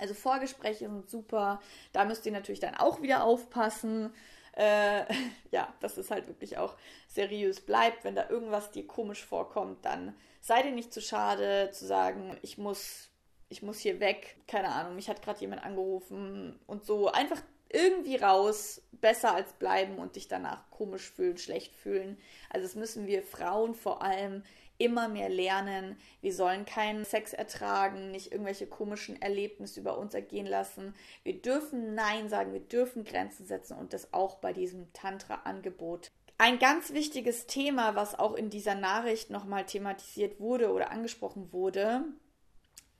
Also 0.00 0.14
Vorgespräche 0.14 0.88
sind 0.88 1.08
super. 1.08 1.60
Da 1.92 2.04
müsst 2.04 2.26
ihr 2.26 2.32
natürlich 2.32 2.58
dann 2.58 2.74
auch 2.74 3.02
wieder 3.02 3.22
aufpassen. 3.22 4.12
Äh, 4.56 5.04
ja, 5.52 5.72
dass 5.78 5.96
es 5.96 6.10
halt 6.10 6.26
wirklich 6.26 6.58
auch 6.58 6.76
seriös 7.06 7.60
bleibt. 7.60 8.02
Wenn 8.02 8.16
da 8.16 8.28
irgendwas 8.28 8.72
dir 8.72 8.84
komisch 8.84 9.24
vorkommt, 9.24 9.84
dann 9.84 10.14
sei 10.40 10.62
dir 10.62 10.72
nicht 10.72 10.92
zu 10.92 11.00
schade 11.00 11.70
zu 11.72 11.86
sagen, 11.86 12.36
ich 12.42 12.58
muss, 12.58 13.08
ich 13.48 13.62
muss 13.62 13.78
hier 13.78 14.00
weg. 14.00 14.38
Keine 14.48 14.70
Ahnung, 14.70 14.96
mich 14.96 15.08
hat 15.08 15.22
gerade 15.22 15.40
jemand 15.40 15.62
angerufen 15.62 16.58
und 16.66 16.84
so. 16.84 17.12
Einfach 17.12 17.40
irgendwie 17.68 18.16
raus, 18.16 18.82
besser 18.90 19.34
als 19.36 19.52
bleiben 19.52 19.98
und 19.98 20.16
dich 20.16 20.26
danach 20.26 20.68
komisch 20.70 21.08
fühlen, 21.08 21.38
schlecht 21.38 21.76
fühlen. 21.76 22.18
Also 22.50 22.66
das 22.66 22.74
müssen 22.74 23.06
wir 23.06 23.22
Frauen 23.22 23.76
vor 23.76 24.02
allem 24.02 24.42
immer 24.82 25.08
mehr 25.08 25.28
lernen. 25.28 25.96
Wir 26.20 26.34
sollen 26.34 26.64
keinen 26.64 27.04
Sex 27.04 27.32
ertragen, 27.32 28.10
nicht 28.10 28.32
irgendwelche 28.32 28.66
komischen 28.66 29.20
Erlebnisse 29.22 29.80
über 29.80 29.96
uns 29.96 30.14
ergehen 30.14 30.46
lassen. 30.46 30.94
Wir 31.22 31.40
dürfen 31.40 31.94
Nein 31.94 32.28
sagen, 32.28 32.52
wir 32.52 32.60
dürfen 32.60 33.04
Grenzen 33.04 33.46
setzen 33.46 33.76
und 33.78 33.92
das 33.92 34.12
auch 34.12 34.36
bei 34.36 34.52
diesem 34.52 34.92
Tantra-Angebot. 34.92 36.10
Ein 36.38 36.58
ganz 36.58 36.92
wichtiges 36.92 37.46
Thema, 37.46 37.94
was 37.94 38.18
auch 38.18 38.34
in 38.34 38.50
dieser 38.50 38.74
Nachricht 38.74 39.30
nochmal 39.30 39.64
thematisiert 39.64 40.40
wurde 40.40 40.72
oder 40.72 40.90
angesprochen 40.90 41.52
wurde, 41.52 42.04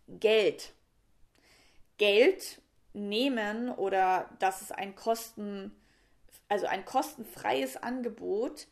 Geld. 0.06 0.72
Geld 1.98 2.60
nehmen 2.92 3.70
oder 3.70 4.30
dass 4.38 4.62
es 4.62 4.70
ein 4.70 4.94
Kosten, 4.94 5.74
also 6.48 6.66
ein 6.66 6.84
kostenfreies 6.84 7.76
Angebot 7.76 8.68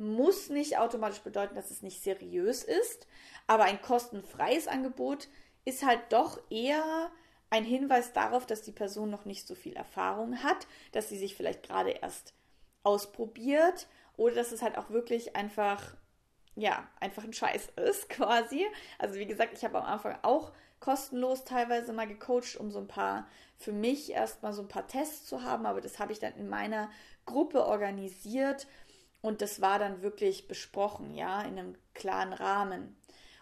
muss 0.00 0.48
nicht 0.48 0.78
automatisch 0.78 1.20
bedeuten, 1.20 1.54
dass 1.54 1.70
es 1.70 1.82
nicht 1.82 2.02
seriös 2.02 2.64
ist, 2.64 3.06
aber 3.46 3.64
ein 3.64 3.80
kostenfreies 3.82 4.66
Angebot 4.66 5.28
ist 5.64 5.84
halt 5.84 6.00
doch 6.10 6.40
eher 6.50 7.10
ein 7.50 7.64
Hinweis 7.64 8.12
darauf, 8.12 8.46
dass 8.46 8.62
die 8.62 8.72
Person 8.72 9.10
noch 9.10 9.24
nicht 9.24 9.46
so 9.46 9.54
viel 9.54 9.74
Erfahrung 9.74 10.42
hat, 10.42 10.66
dass 10.92 11.08
sie 11.08 11.18
sich 11.18 11.34
vielleicht 11.34 11.62
gerade 11.62 11.90
erst 11.90 12.32
ausprobiert 12.82 13.88
oder 14.16 14.34
dass 14.34 14.52
es 14.52 14.62
halt 14.62 14.78
auch 14.78 14.90
wirklich 14.90 15.36
einfach, 15.36 15.96
ja, 16.54 16.88
einfach 17.00 17.24
ein 17.24 17.32
Scheiß 17.32 17.70
ist 17.76 18.08
quasi. 18.08 18.66
Also 18.98 19.16
wie 19.16 19.26
gesagt, 19.26 19.52
ich 19.52 19.64
habe 19.64 19.78
am 19.78 19.84
Anfang 19.84 20.18
auch 20.22 20.52
kostenlos 20.78 21.44
teilweise 21.44 21.92
mal 21.92 22.06
gecoacht, 22.06 22.56
um 22.56 22.70
so 22.70 22.78
ein 22.78 22.88
paar, 22.88 23.28
für 23.58 23.72
mich 23.72 24.12
erstmal 24.12 24.54
so 24.54 24.62
ein 24.62 24.68
paar 24.68 24.86
Tests 24.86 25.26
zu 25.26 25.42
haben, 25.42 25.66
aber 25.66 25.82
das 25.82 25.98
habe 25.98 26.12
ich 26.12 26.18
dann 26.18 26.34
in 26.36 26.48
meiner 26.48 26.90
Gruppe 27.26 27.66
organisiert 27.66 28.66
und 29.22 29.42
das 29.42 29.60
war 29.60 29.78
dann 29.78 30.02
wirklich 30.02 30.48
besprochen, 30.48 31.14
ja, 31.14 31.42
in 31.42 31.58
einem 31.58 31.74
klaren 31.94 32.32
Rahmen. 32.32 32.96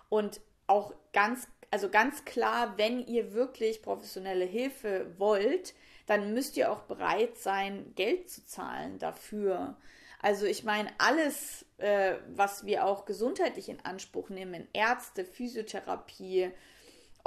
Und 0.09 0.41
auch 0.67 0.93
ganz, 1.13 1.47
also 1.71 1.89
ganz 1.89 2.25
klar, 2.25 2.77
wenn 2.77 3.07
ihr 3.07 3.33
wirklich 3.33 3.83
professionelle 3.83 4.45
Hilfe 4.45 5.15
wollt, 5.19 5.75
dann 6.07 6.33
müsst 6.33 6.57
ihr 6.57 6.73
auch 6.73 6.83
bereit 6.83 7.37
sein, 7.37 7.93
Geld 7.95 8.31
zu 8.31 8.45
zahlen 8.45 8.99
dafür. 8.99 9.77
Also 10.21 10.47
ich 10.47 10.65
meine, 10.65 10.91
alles, 10.99 11.65
äh, 11.77 12.15
was 12.35 12.67
wir 12.67 12.85
auch 12.85 13.05
gesundheitlich 13.05 13.69
in 13.69 13.85
Anspruch 13.85 14.31
nehmen, 14.31 14.67
Ärzte, 14.73 15.25
Physiotherapie, 15.25 16.51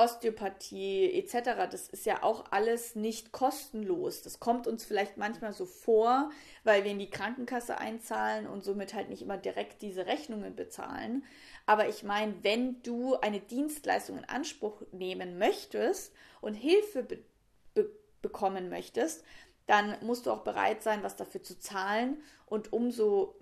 Osteopathie 0.01 1.11
etc., 1.13 1.69
das 1.69 1.87
ist 1.87 2.07
ja 2.07 2.23
auch 2.23 2.45
alles 2.51 2.95
nicht 2.95 3.31
kostenlos. 3.31 4.23
Das 4.23 4.39
kommt 4.39 4.65
uns 4.65 4.83
vielleicht 4.83 5.17
manchmal 5.17 5.53
so 5.53 5.65
vor, 5.65 6.31
weil 6.63 6.83
wir 6.83 6.91
in 6.91 6.99
die 6.99 7.09
Krankenkasse 7.09 7.77
einzahlen 7.77 8.47
und 8.47 8.63
somit 8.63 8.95
halt 8.95 9.09
nicht 9.09 9.21
immer 9.21 9.37
direkt 9.37 9.83
diese 9.83 10.07
Rechnungen 10.07 10.55
bezahlen. 10.55 11.23
Aber 11.67 11.87
ich 11.87 12.01
meine, 12.01 12.33
wenn 12.41 12.81
du 12.81 13.15
eine 13.17 13.39
Dienstleistung 13.39 14.17
in 14.17 14.25
Anspruch 14.25 14.81
nehmen 14.91 15.37
möchtest 15.37 16.13
und 16.41 16.55
Hilfe 16.55 17.03
be 17.03 17.19
be 17.75 17.89
bekommen 18.23 18.69
möchtest, 18.69 19.23
dann 19.67 19.95
musst 20.01 20.25
du 20.25 20.31
auch 20.31 20.43
bereit 20.43 20.81
sein, 20.81 21.03
was 21.03 21.15
dafür 21.15 21.43
zu 21.43 21.59
zahlen. 21.59 22.21
Und 22.45 22.73
umso 22.73 23.40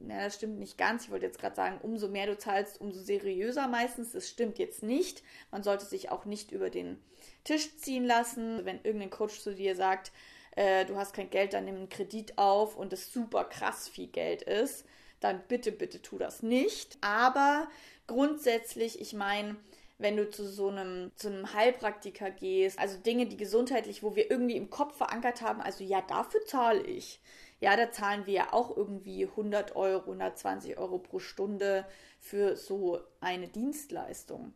na, 0.00 0.24
das 0.24 0.36
stimmt 0.36 0.58
nicht 0.58 0.78
ganz. 0.78 1.04
Ich 1.04 1.10
wollte 1.10 1.26
jetzt 1.26 1.38
gerade 1.38 1.54
sagen, 1.54 1.78
umso 1.82 2.08
mehr 2.08 2.26
du 2.26 2.36
zahlst, 2.36 2.80
umso 2.80 3.00
seriöser 3.00 3.68
meistens. 3.68 4.12
Das 4.12 4.28
stimmt 4.28 4.58
jetzt 4.58 4.82
nicht. 4.82 5.22
Man 5.50 5.62
sollte 5.62 5.84
sich 5.84 6.10
auch 6.10 6.24
nicht 6.24 6.52
über 6.52 6.70
den 6.70 6.98
Tisch 7.44 7.76
ziehen 7.76 8.04
lassen. 8.04 8.64
Wenn 8.64 8.80
irgendein 8.82 9.10
Coach 9.10 9.40
zu 9.40 9.54
dir 9.54 9.76
sagt, 9.76 10.10
äh, 10.56 10.86
du 10.86 10.96
hast 10.96 11.12
kein 11.12 11.30
Geld, 11.30 11.52
dann 11.52 11.66
nimm 11.66 11.76
einen 11.76 11.88
Kredit 11.90 12.38
auf 12.38 12.76
und 12.76 12.92
es 12.92 13.12
super 13.12 13.44
krass 13.44 13.88
viel 13.88 14.08
Geld 14.08 14.42
ist, 14.42 14.86
dann 15.20 15.42
bitte, 15.48 15.70
bitte 15.70 16.00
tu 16.00 16.16
das 16.16 16.42
nicht. 16.42 16.96
Aber 17.02 17.68
grundsätzlich, 18.06 19.00
ich 19.00 19.12
meine, 19.12 19.56
wenn 19.98 20.16
du 20.16 20.30
zu 20.30 20.48
so 20.48 20.68
einem, 20.68 21.12
zu 21.16 21.28
einem 21.28 21.52
Heilpraktiker 21.52 22.30
gehst, 22.30 22.78
also 22.78 22.96
Dinge, 22.96 23.26
die 23.26 23.36
gesundheitlich, 23.36 24.02
wo 24.02 24.16
wir 24.16 24.30
irgendwie 24.30 24.56
im 24.56 24.70
Kopf 24.70 24.96
verankert 24.96 25.42
haben, 25.42 25.60
also 25.60 25.84
ja, 25.84 26.00
dafür 26.00 26.44
zahle 26.46 26.80
ich 26.82 27.20
ja, 27.60 27.76
da 27.76 27.90
zahlen 27.90 28.26
wir 28.26 28.34
ja 28.34 28.52
auch 28.52 28.76
irgendwie 28.76 29.26
100 29.26 29.76
Euro, 29.76 30.00
120 30.00 30.78
Euro 30.78 30.98
pro 30.98 31.18
Stunde 31.18 31.86
für 32.18 32.56
so 32.56 33.00
eine 33.20 33.48
Dienstleistung. 33.48 34.54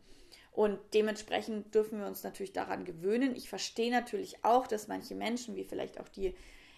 Und 0.53 0.79
dementsprechend 0.95 1.75
dürfen 1.75 1.99
wir 1.99 2.07
uns 2.07 2.23
natürlich 2.23 2.53
daran 2.53 2.85
gewöhnen. 2.85 3.35
Ich 3.37 3.49
verstehe 3.49 3.91
natürlich 3.91 4.45
auch, 4.45 4.67
dass 4.67 4.89
manche 4.89 5.15
Menschen, 5.15 5.57
wie 5.57 5.65
vielleicht 5.65 6.01
auch 6.01 6.09
die 6.09 6.35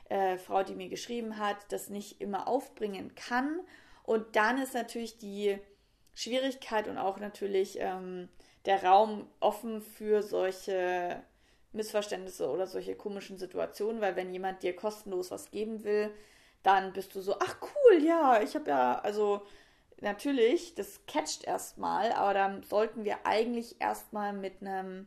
äh, 0.09 0.39
Frau, 0.39 0.63
die 0.63 0.75
mir 0.75 0.89
geschrieben 0.89 1.39
hat, 1.39 1.59
das 1.71 1.91
nicht 1.91 2.21
immer 2.21 2.49
aufbringen 2.49 3.15
kann. 3.15 3.61
Und 4.03 4.35
dann 4.35 4.59
ist 4.59 4.75
natürlich 4.75 5.19
die 5.19 5.59
Schwierigkeit 6.15 6.89
und 6.89 6.97
auch 6.97 7.19
natürlich 7.19 7.77
ähm, 7.79 8.29
der 8.65 8.83
Raum 8.83 9.29
offen 9.41 9.83
für 9.83 10.23
solche 10.23 11.23
Missverständnisse 11.73 12.49
oder 12.49 12.67
solche 12.67 12.95
komischen 12.95 13.39
Situationen, 13.39 14.01
weil 14.01 14.17
wenn 14.17 14.33
jemand 14.33 14.63
dir 14.63 14.75
kostenlos 14.75 15.31
was 15.31 15.51
geben 15.51 15.85
will, 15.85 16.11
dann 16.63 16.93
bist 16.93 17.15
du 17.15 17.21
so, 17.21 17.37
ach 17.39 17.57
cool, 17.63 18.03
ja, 18.03 18.41
ich 18.43 18.55
habe 18.55 18.71
ja, 18.71 18.99
also 18.99 19.43
natürlich, 20.01 20.75
das 20.75 21.01
catcht 21.07 21.45
erstmal, 21.45 22.13
aber 22.13 22.35
dann 22.35 22.63
sollten 22.63 23.05
wir 23.05 23.27
eigentlich 23.27 23.81
erstmal 23.81 24.33
mit 24.33 24.61
einem, 24.61 25.07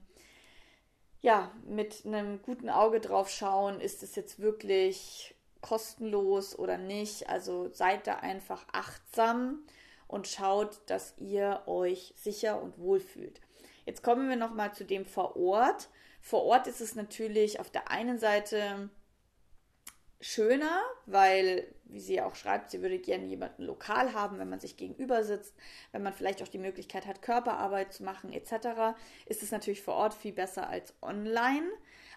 ja, 1.21 1.51
mit 1.65 2.05
einem 2.05 2.41
guten 2.41 2.69
Auge 2.69 2.99
drauf 2.99 3.29
schauen, 3.29 3.81
ist 3.81 4.03
es 4.03 4.15
jetzt 4.15 4.39
wirklich 4.39 5.35
kostenlos 5.61 6.57
oder 6.57 6.77
nicht. 6.77 7.29
Also 7.29 7.69
seid 7.73 8.07
da 8.07 8.15
einfach 8.15 8.65
achtsam 8.71 9.63
und 10.07 10.27
schaut, 10.27 10.79
dass 10.87 11.13
ihr 11.17 11.63
euch 11.65 12.13
sicher 12.15 12.61
und 12.61 12.77
wohl 12.79 12.99
fühlt. 12.99 13.41
Jetzt 13.85 14.03
kommen 14.03 14.29
wir 14.29 14.35
nochmal 14.35 14.73
zu 14.73 14.85
dem 14.85 15.05
vor 15.05 15.35
Ort. 15.35 15.89
Vor 16.19 16.43
Ort 16.43 16.67
ist 16.67 16.81
es 16.81 16.95
natürlich 16.95 17.59
auf 17.59 17.69
der 17.69 17.91
einen 17.91 18.19
Seite 18.19 18.89
schöner, 20.21 20.81
weil, 21.05 21.73
wie 21.85 22.01
sie 22.01 22.21
auch 22.21 22.35
schreibt, 22.35 22.71
sie 22.71 22.81
würde 22.81 22.99
gerne 22.99 23.25
jemanden 23.25 23.63
lokal 23.63 24.13
haben, 24.13 24.37
wenn 24.37 24.49
man 24.49 24.59
sich 24.59 24.75
gegenüber 24.75 25.23
sitzt, 25.23 25.55
wenn 25.91 26.03
man 26.03 26.13
vielleicht 26.13 26.43
auch 26.43 26.47
die 26.47 26.57
Möglichkeit 26.57 27.05
hat, 27.05 27.21
Körperarbeit 27.21 27.93
zu 27.93 28.03
machen 28.03 28.33
etc., 28.33 28.97
ist 29.25 29.43
es 29.43 29.51
natürlich 29.51 29.81
vor 29.81 29.95
Ort 29.95 30.13
viel 30.13 30.33
besser 30.33 30.69
als 30.69 30.93
online. 31.01 31.69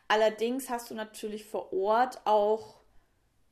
Allerdings 0.08 0.68
hast 0.68 0.90
du 0.90 0.94
natürlich 0.94 1.44
vor 1.44 1.72
Ort 1.72 2.20
auch 2.24 2.82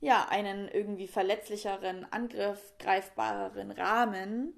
ja 0.01 0.27
einen 0.29 0.67
irgendwie 0.67 1.07
verletzlicheren, 1.07 2.05
angriffgreifbareren 2.11 3.71
Rahmen. 3.71 4.53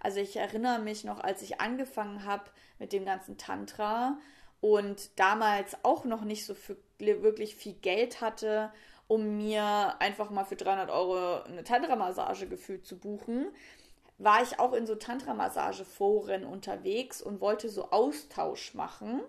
Also 0.00 0.20
ich 0.20 0.36
erinnere 0.36 0.80
mich 0.80 1.04
noch, 1.04 1.20
als 1.20 1.42
ich 1.42 1.60
angefangen 1.60 2.24
habe 2.24 2.50
mit 2.78 2.92
dem 2.92 3.04
ganzen 3.04 3.38
Tantra, 3.38 4.18
und 4.60 5.18
damals 5.18 5.76
auch 5.84 6.04
noch 6.04 6.22
nicht 6.22 6.44
so 6.44 6.54
für, 6.54 6.76
wirklich 6.98 7.56
viel 7.56 7.74
Geld 7.74 8.20
hatte, 8.20 8.72
um 9.08 9.36
mir 9.36 9.94
einfach 10.00 10.30
mal 10.30 10.44
für 10.44 10.56
300 10.56 10.90
Euro 10.90 11.42
eine 11.42 11.62
Tantra-Massage 11.62 12.48
gefühlt 12.48 12.86
zu 12.86 12.98
buchen, 12.98 13.48
war 14.18 14.42
ich 14.42 14.58
auch 14.58 14.72
in 14.72 14.86
so 14.86 14.94
Tantra-Massage-Foren 14.94 16.44
unterwegs 16.44 17.20
und 17.20 17.40
wollte 17.40 17.68
so 17.68 17.90
Austausch 17.90 18.74
machen. 18.74 19.20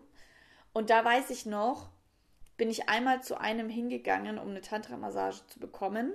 Und 0.74 0.90
da 0.90 1.04
weiß 1.04 1.30
ich 1.30 1.46
noch, 1.46 1.90
bin 2.56 2.70
ich 2.70 2.90
einmal 2.90 3.22
zu 3.22 3.40
einem 3.40 3.70
hingegangen, 3.70 4.40
um 4.40 4.50
eine 4.50 4.62
Tantra-Massage 4.62 5.46
zu 5.48 5.60
bekommen. 5.60 6.14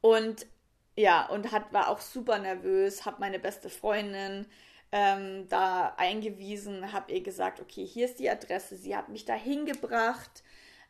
Und 0.00 0.46
ja, 0.96 1.26
und 1.26 1.52
hat, 1.52 1.72
war 1.72 1.88
auch 1.88 2.00
super 2.00 2.38
nervös, 2.38 3.06
habe 3.06 3.20
meine 3.20 3.38
beste 3.38 3.70
Freundin 3.70 4.46
ähm, 4.92 5.48
da 5.48 5.94
eingewiesen, 5.96 6.92
habe 6.92 7.12
ihr 7.12 7.22
gesagt, 7.22 7.60
okay, 7.60 7.84
hier 7.84 8.06
ist 8.06 8.18
die 8.18 8.30
Adresse. 8.30 8.76
Sie 8.76 8.96
hat 8.96 9.08
mich 9.08 9.24
da 9.24 9.34
hingebracht. 9.34 10.42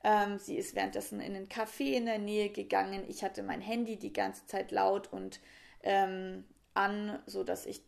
Ähm, 0.04 0.38
sie 0.38 0.56
ist 0.56 0.76
währenddessen 0.76 1.20
in 1.20 1.34
einen 1.34 1.48
Café 1.48 1.94
in 1.94 2.06
der 2.06 2.18
Nähe 2.18 2.50
gegangen. 2.50 3.04
Ich 3.08 3.24
hatte 3.24 3.42
mein 3.42 3.60
Handy 3.60 3.96
die 3.96 4.12
ganze 4.12 4.46
Zeit 4.46 4.70
laut 4.70 5.12
und 5.12 5.40
ähm, 5.82 6.44
an, 6.74 7.18
sodass 7.26 7.66
ich 7.66 7.82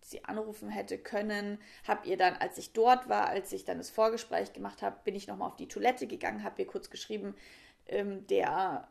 sie 0.00 0.24
anrufen 0.24 0.70
hätte 0.70 0.98
können. 0.98 1.58
Habe 1.86 2.08
ihr 2.08 2.16
dann, 2.16 2.34
als 2.36 2.56
ich 2.58 2.72
dort 2.72 3.08
war, 3.08 3.28
als 3.28 3.52
ich 3.52 3.64
dann 3.64 3.78
das 3.78 3.90
Vorgespräch 3.90 4.52
gemacht 4.52 4.82
habe, 4.82 4.96
bin 5.04 5.16
ich 5.16 5.26
nochmal 5.26 5.48
auf 5.48 5.56
die 5.56 5.68
Toilette 5.68 6.06
gegangen, 6.06 6.44
habe 6.44 6.62
ihr 6.62 6.68
kurz 6.68 6.90
geschrieben, 6.90 7.34
ähm, 7.86 8.26
der 8.28 8.88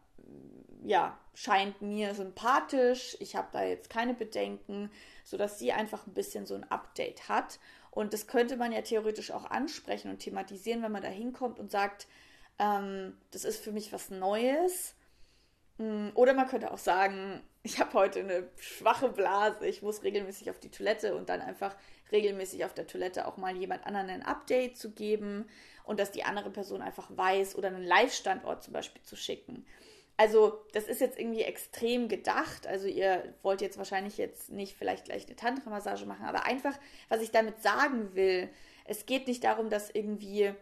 ja, 0.83 1.17
scheint 1.33 1.81
mir 1.81 2.15
sympathisch. 2.15 3.17
Ich 3.19 3.35
habe 3.35 3.49
da 3.51 3.63
jetzt 3.63 3.89
keine 3.89 4.13
Bedenken, 4.13 4.89
sodass 5.23 5.59
sie 5.59 5.71
einfach 5.71 6.07
ein 6.07 6.13
bisschen 6.13 6.45
so 6.45 6.55
ein 6.55 6.69
Update 6.69 7.29
hat. 7.29 7.59
Und 7.91 8.13
das 8.13 8.27
könnte 8.27 8.57
man 8.57 8.71
ja 8.71 8.81
theoretisch 8.81 9.31
auch 9.31 9.45
ansprechen 9.49 10.11
und 10.11 10.19
thematisieren, 10.19 10.83
wenn 10.83 10.91
man 10.91 11.01
da 11.01 11.09
hinkommt 11.09 11.59
und 11.59 11.71
sagt, 11.71 12.07
ähm, 12.59 13.17
das 13.31 13.43
ist 13.43 13.63
für 13.63 13.71
mich 13.71 13.91
was 13.91 14.09
Neues. 14.09 14.95
Mm, 15.77 16.09
oder 16.13 16.33
man 16.33 16.47
könnte 16.47 16.71
auch 16.71 16.77
sagen, 16.77 17.41
ich 17.63 17.79
habe 17.79 17.93
heute 17.93 18.19
eine 18.19 18.47
schwache 18.57 19.09
Blase, 19.09 19.67
ich 19.67 19.81
muss 19.81 20.03
regelmäßig 20.03 20.49
auf 20.49 20.59
die 20.59 20.71
Toilette 20.71 21.15
und 21.15 21.29
dann 21.29 21.41
einfach 21.41 21.75
regelmäßig 22.11 22.63
auf 22.65 22.73
der 22.73 22.87
Toilette 22.87 23.27
auch 23.27 23.37
mal 23.37 23.55
jemand 23.57 23.85
anderen 23.85 24.09
ein 24.09 24.23
Update 24.23 24.77
zu 24.77 24.91
geben 24.91 25.49
und 25.83 25.99
dass 25.99 26.11
die 26.11 26.23
andere 26.23 26.49
Person 26.49 26.81
einfach 26.81 27.09
weiß 27.15 27.55
oder 27.55 27.67
einen 27.67 27.83
Live-Standort 27.83 28.63
zum 28.63 28.73
Beispiel 28.73 29.01
zu 29.01 29.15
schicken. 29.15 29.65
Also, 30.17 30.59
das 30.73 30.85
ist 30.85 30.99
jetzt 30.99 31.19
irgendwie 31.19 31.43
extrem 31.43 32.09
gedacht. 32.09 32.67
Also, 32.67 32.87
ihr 32.87 33.35
wollt 33.43 33.61
jetzt 33.61 33.77
wahrscheinlich 33.77 34.17
jetzt 34.17 34.49
nicht 34.49 34.75
vielleicht 34.75 35.05
gleich 35.05 35.25
eine 35.25 35.35
Tantra-Massage 35.35 36.05
machen, 36.05 36.25
aber 36.25 36.45
einfach, 36.45 36.77
was 37.07 37.21
ich 37.21 37.31
damit 37.31 37.61
sagen 37.61 38.15
will, 38.15 38.49
es 38.85 39.05
geht 39.05 39.27
nicht 39.27 39.43
darum, 39.43 39.69
dass 39.69 39.89
irgendwie 39.89 40.53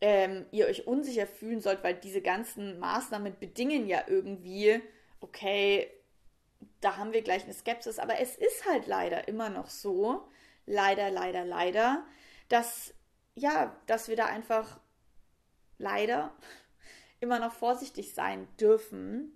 ähm, 0.00 0.46
ihr 0.50 0.66
euch 0.66 0.86
unsicher 0.86 1.26
fühlen 1.26 1.60
sollt, 1.60 1.84
weil 1.84 1.94
diese 1.94 2.22
ganzen 2.22 2.78
Maßnahmen 2.78 3.38
bedingen 3.38 3.86
ja 3.86 4.02
irgendwie 4.06 4.82
okay, 5.20 5.90
da 6.80 6.96
haben 6.96 7.12
wir 7.12 7.22
gleich 7.22 7.44
eine 7.44 7.54
Skepsis, 7.54 7.98
aber 7.98 8.18
es 8.18 8.36
ist 8.36 8.66
halt 8.66 8.86
leider 8.86 9.28
immer 9.28 9.50
noch 9.50 9.68
so, 9.68 10.28
leider, 10.66 11.10
leider, 11.10 11.44
leider, 11.44 12.04
dass 12.48 12.94
ja, 13.34 13.76
dass 13.86 14.08
wir 14.08 14.16
da 14.16 14.26
einfach 14.26 14.80
leider 15.78 16.34
immer 17.20 17.38
noch 17.38 17.52
vorsichtig 17.52 18.14
sein 18.14 18.48
dürfen 18.58 19.32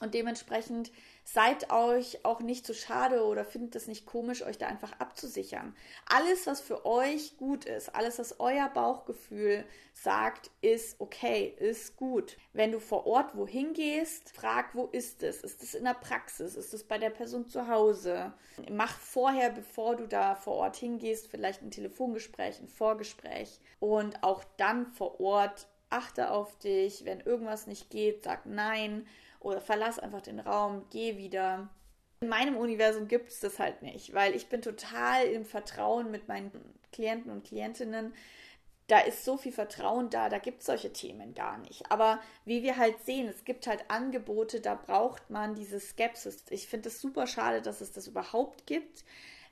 und 0.00 0.14
dementsprechend 0.14 0.92
seid 1.24 1.72
euch 1.72 2.24
auch 2.24 2.40
nicht 2.40 2.64
zu 2.64 2.72
schade 2.72 3.24
oder 3.24 3.44
findet 3.44 3.74
es 3.74 3.88
nicht 3.88 4.06
komisch, 4.06 4.42
euch 4.42 4.56
da 4.56 4.66
einfach 4.66 4.92
abzusichern. 5.00 5.74
Alles, 6.06 6.46
was 6.46 6.60
für 6.60 6.86
euch 6.86 7.36
gut 7.36 7.64
ist, 7.64 7.94
alles, 7.94 8.18
was 8.18 8.38
euer 8.38 8.68
Bauchgefühl 8.68 9.64
sagt, 9.92 10.50
ist 10.60 11.00
okay, 11.00 11.52
ist 11.58 11.96
gut. 11.96 12.36
Wenn 12.52 12.70
du 12.70 12.78
vor 12.78 13.06
Ort 13.06 13.36
wohin 13.36 13.72
gehst, 13.72 14.30
frag, 14.30 14.74
wo 14.74 14.86
ist 14.86 15.22
es? 15.24 15.42
Ist 15.42 15.62
es 15.62 15.74
in 15.74 15.84
der 15.84 15.94
Praxis? 15.94 16.54
Ist 16.54 16.72
es 16.72 16.84
bei 16.84 16.98
der 16.98 17.10
Person 17.10 17.48
zu 17.48 17.66
Hause? 17.66 18.32
Mach 18.70 18.96
vorher, 18.98 19.50
bevor 19.50 19.96
du 19.96 20.06
da 20.06 20.36
vor 20.36 20.54
Ort 20.54 20.76
hingehst, 20.76 21.26
vielleicht 21.26 21.62
ein 21.62 21.72
Telefongespräch, 21.72 22.60
ein 22.60 22.68
Vorgespräch 22.68 23.58
und 23.80 24.22
auch 24.22 24.44
dann 24.56 24.86
vor 24.86 25.20
Ort 25.20 25.66
achte 25.90 26.30
auf 26.30 26.58
dich. 26.58 27.04
Wenn 27.04 27.20
irgendwas 27.20 27.66
nicht 27.66 27.90
geht, 27.90 28.24
sag 28.24 28.46
nein 28.46 29.06
oder 29.40 29.60
verlass 29.60 29.98
einfach 29.98 30.22
den 30.22 30.40
Raum, 30.40 30.84
geh 30.90 31.16
wieder. 31.16 31.68
In 32.20 32.28
meinem 32.28 32.56
Universum 32.56 33.06
gibt 33.06 33.30
es 33.30 33.40
das 33.40 33.58
halt 33.58 33.82
nicht, 33.82 34.12
weil 34.12 34.34
ich 34.34 34.48
bin 34.48 34.60
total 34.60 35.24
im 35.26 35.44
Vertrauen 35.44 36.10
mit 36.10 36.26
meinen 36.26 36.50
Klienten 36.92 37.30
und 37.30 37.44
Klientinnen. 37.44 38.12
Da 38.88 39.00
ist 39.00 39.24
so 39.24 39.36
viel 39.36 39.52
Vertrauen 39.52 40.08
da, 40.10 40.28
da 40.28 40.38
gibt 40.38 40.60
es 40.60 40.66
solche 40.66 40.92
Themen 40.92 41.34
gar 41.34 41.58
nicht. 41.58 41.92
Aber 41.92 42.20
wie 42.44 42.62
wir 42.62 42.76
halt 42.78 43.04
sehen, 43.04 43.28
es 43.28 43.44
gibt 43.44 43.66
halt 43.66 43.84
Angebote, 43.88 44.60
da 44.60 44.74
braucht 44.74 45.30
man 45.30 45.54
diese 45.54 45.78
Skepsis. 45.78 46.44
Ich 46.50 46.66
finde 46.66 46.88
es 46.88 47.00
super 47.00 47.26
schade, 47.26 47.60
dass 47.62 47.82
es 47.82 47.92
das 47.92 48.08
überhaupt 48.08 48.66
gibt. 48.66 49.04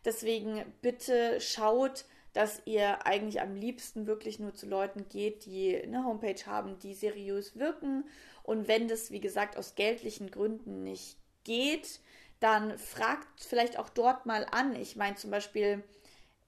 Deswegen 0.04 0.64
bitte 0.80 1.40
schaut, 1.40 2.06
dass 2.36 2.60
ihr 2.66 3.06
eigentlich 3.06 3.40
am 3.40 3.54
liebsten 3.54 4.06
wirklich 4.06 4.38
nur 4.38 4.52
zu 4.52 4.66
Leuten 4.66 5.08
geht, 5.08 5.46
die 5.46 5.74
eine 5.74 6.04
Homepage 6.04 6.44
haben, 6.44 6.78
die 6.78 6.92
seriös 6.92 7.56
wirken 7.56 8.04
und 8.42 8.68
wenn 8.68 8.88
das, 8.88 9.10
wie 9.10 9.20
gesagt, 9.20 9.56
aus 9.56 9.74
geldlichen 9.74 10.30
Gründen 10.30 10.82
nicht 10.82 11.16
geht, 11.44 12.00
dann 12.38 12.78
fragt 12.78 13.40
vielleicht 13.40 13.78
auch 13.78 13.88
dort 13.88 14.26
mal 14.26 14.46
an. 14.50 14.76
Ich 14.76 14.96
meine 14.96 15.16
zum 15.16 15.30
Beispiel 15.30 15.82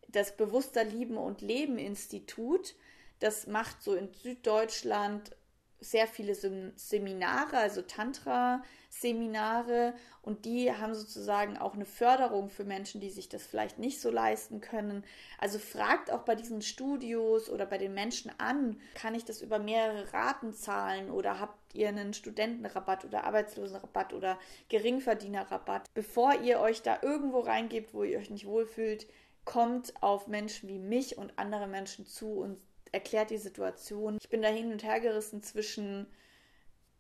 das 0.09 0.37
Bewusster 0.37 0.85
Lieben 0.85 1.17
und 1.17 1.41
Leben 1.41 1.79
Institut. 1.79 2.75
Das 3.19 3.47
macht 3.47 3.83
so 3.83 3.95
in 3.95 4.13
Süddeutschland 4.13 5.35
sehr 5.81 6.07
viele 6.07 6.35
Seminare, 6.35 7.57
also 7.57 7.83
Tantra-Seminare, 7.83 9.95
und 10.23 10.45
die 10.45 10.71
haben 10.71 10.95
sozusagen 10.95 11.57
auch 11.57 11.75
eine 11.75 11.87
Förderung 11.87 12.51
für 12.51 12.65
Menschen, 12.65 13.01
die 13.01 13.09
sich 13.09 13.31
das 13.31 13.47
vielleicht 13.47 13.79
nicht 13.79 14.01
so 14.01 14.11
leisten 14.11 14.61
können. 14.61 15.05
Also 15.39 15.59
fragt 15.59 16.11
auch 16.11 16.23
bei 16.23 16.35
diesen 16.35 16.61
Studios 16.61 17.49
oder 17.49 17.65
bei 17.65 17.79
den 17.79 17.95
Menschen 17.95 18.31
an, 18.37 18.79
kann 18.95 19.15
ich 19.15 19.25
das 19.25 19.41
über 19.41 19.59
mehrere 19.59 20.13
Raten 20.13 20.53
zahlen 20.53 21.11
oder 21.11 21.41
habt 21.41 21.75
ihr 21.75 21.89
einen 21.89 22.13
Studentenrabatt 22.13 23.07
oder 23.07 23.25
Arbeitslosenrabatt 23.25 24.13
oder 24.13 24.39
Geringverdienerrabatt? 24.69 25.89
Bevor 25.95 26.41
ihr 26.43 26.61
euch 26.61 26.83
da 26.83 26.99
irgendwo 27.01 27.41
reingebt, 27.41 27.95
wo 27.95 28.03
ihr 28.03 28.19
euch 28.19 28.29
nicht 28.29 28.47
wohlfühlt, 28.47 29.07
kommt 29.47 29.95
auf 30.03 30.27
Menschen 30.27 30.69
wie 30.69 30.79
mich 30.79 31.17
und 31.17 31.39
andere 31.39 31.67
Menschen 31.67 32.07
zu 32.07 32.33
und 32.33 32.59
erklärt 32.93 33.31
die 33.31 33.39
Situation. 33.39 34.19
Ich 34.21 34.29
bin 34.29 34.43
da 34.43 34.49
hin 34.49 34.73
und 34.73 34.83
her 34.83 35.01
gerissen 35.01 35.43
zwischen, 35.43 36.07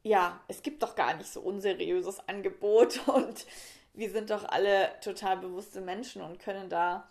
ja, 0.02 0.40
es 0.49 0.62
gibt 0.62 0.83
doch 0.83 0.95
gar 0.95 1.16
nicht 1.16 1.33
so 1.33 1.40
unseriöses 1.40 2.21
Angebot 2.28 3.00
und 3.09 3.47
wir 3.95 4.11
sind 4.11 4.30
doch 4.30 4.45
alle 4.45 4.90
total 5.02 5.38
bewusste 5.38 5.80
Menschen 5.80 6.23
und 6.23 6.38
können 6.38 6.68
da 6.68 7.09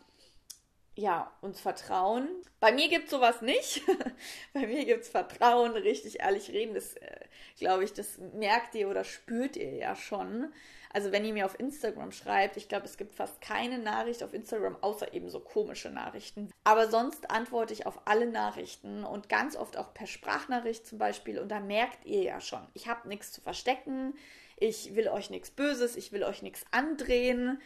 ja, 0.97 1.31
uns 1.41 1.59
vertrauen. 1.59 2.27
Bei 2.59 2.71
mir 2.71 2.89
gibt 2.89 3.05
es 3.05 3.11
sowas 3.11 3.41
nicht. 3.43 3.83
Bei 4.53 4.65
mir 4.65 4.83
gibt 4.83 5.03
es 5.03 5.09
Vertrauen, 5.09 5.73
richtig 5.73 6.21
ehrlich 6.21 6.49
reden. 6.49 6.73
Das, 6.73 6.95
äh, 6.95 7.19
glaube 7.59 7.83
ich, 7.83 7.93
das 7.93 8.17
merkt 8.33 8.73
ihr 8.73 8.89
oder 8.89 9.03
spürt 9.03 9.57
ihr 9.57 9.75
ja 9.75 9.95
schon. 9.95 10.51
Also 10.93 11.11
wenn 11.11 11.25
ihr 11.25 11.33
mir 11.33 11.45
auf 11.45 11.59
Instagram 11.59 12.11
schreibt, 12.11 12.57
ich 12.57 12.69
glaube, 12.69 12.85
es 12.85 12.97
gibt 12.97 13.13
fast 13.13 13.41
keine 13.41 13.77
Nachricht 13.77 14.23
auf 14.23 14.33
Instagram, 14.33 14.77
außer 14.81 15.13
eben 15.13 15.29
so 15.29 15.39
komische 15.39 15.89
Nachrichten. 15.89 16.51
Aber 16.63 16.89
sonst 16.89 17.29
antworte 17.29 17.73
ich 17.73 17.85
auf 17.85 18.01
alle 18.05 18.27
Nachrichten 18.27 19.03
und 19.03 19.29
ganz 19.29 19.55
oft 19.55 19.77
auch 19.77 19.93
per 19.93 20.07
Sprachnachricht 20.07 20.87
zum 20.87 20.97
Beispiel. 20.97 21.39
Und 21.39 21.49
da 21.49 21.59
merkt 21.59 22.05
ihr 22.05 22.23
ja 22.23 22.41
schon, 22.41 22.65
ich 22.73 22.87
habe 22.87 23.07
nichts 23.07 23.31
zu 23.31 23.41
verstecken, 23.41 24.13
ich 24.57 24.95
will 24.95 25.07
euch 25.07 25.29
nichts 25.29 25.51
Böses, 25.51 25.95
ich 25.95 26.11
will 26.11 26.23
euch 26.23 26.41
nichts 26.41 26.65
andrehen. 26.71 27.61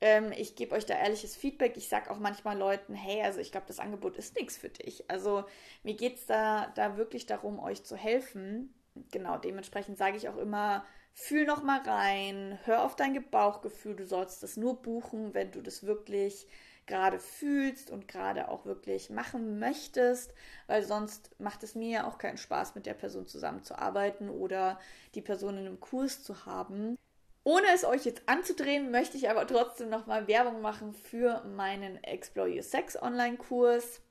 Ähm, 0.00 0.32
ich 0.36 0.56
gebe 0.56 0.74
euch 0.74 0.84
da 0.84 0.94
ehrliches 0.94 1.36
Feedback. 1.36 1.76
Ich 1.76 1.88
sage 1.88 2.10
auch 2.10 2.18
manchmal 2.18 2.58
Leuten, 2.58 2.94
hey, 2.94 3.22
also 3.22 3.40
ich 3.40 3.52
glaube, 3.52 3.66
das 3.68 3.78
Angebot 3.78 4.16
ist 4.16 4.36
nichts 4.36 4.56
für 4.56 4.68
dich. 4.68 5.08
Also 5.08 5.44
mir 5.82 5.94
geht 5.94 6.16
es 6.16 6.26
da, 6.26 6.72
da 6.74 6.96
wirklich 6.96 7.26
darum, 7.26 7.60
euch 7.60 7.84
zu 7.84 7.96
helfen. 7.96 8.74
Genau, 9.12 9.38
dementsprechend 9.38 9.96
sage 9.96 10.16
ich 10.16 10.28
auch 10.28 10.36
immer, 10.36 10.84
fühl 11.14 11.46
noch 11.46 11.62
mal 11.62 11.80
rein, 11.80 12.58
hör 12.64 12.82
auf 12.82 12.96
dein 12.96 13.18
Bauchgefühl. 13.30 13.96
Du 13.96 14.06
sollst 14.06 14.42
das 14.42 14.56
nur 14.56 14.82
buchen, 14.82 15.32
wenn 15.32 15.52
du 15.52 15.62
das 15.62 15.86
wirklich 15.86 16.46
gerade 16.86 17.18
fühlst 17.18 17.90
und 17.90 18.08
gerade 18.08 18.48
auch 18.48 18.66
wirklich 18.66 19.08
machen 19.08 19.58
möchtest, 19.58 20.34
weil 20.66 20.82
sonst 20.82 21.30
macht 21.40 21.62
es 21.62 21.74
mir 21.74 21.88
ja 21.88 22.06
auch 22.06 22.18
keinen 22.18 22.36
Spaß, 22.36 22.74
mit 22.74 22.84
der 22.84 22.92
Person 22.92 23.26
zusammenzuarbeiten 23.26 24.28
oder 24.28 24.78
die 25.14 25.22
Person 25.22 25.56
in 25.56 25.66
einem 25.66 25.80
Kurs 25.80 26.22
zu 26.22 26.44
haben. 26.44 26.98
Ohne 27.42 27.68
es 27.74 27.84
euch 27.84 28.04
jetzt 28.04 28.22
anzudrehen, 28.26 28.90
möchte 28.90 29.16
ich 29.16 29.30
aber 29.30 29.46
trotzdem 29.46 29.88
nochmal 29.90 30.28
Werbung 30.28 30.60
machen 30.60 30.92
für 30.94 31.42
meinen 31.44 32.02
Explore 32.02 32.50
Your 32.50 32.62
Sex 32.62 33.00
Online-Kurs. 33.00 34.02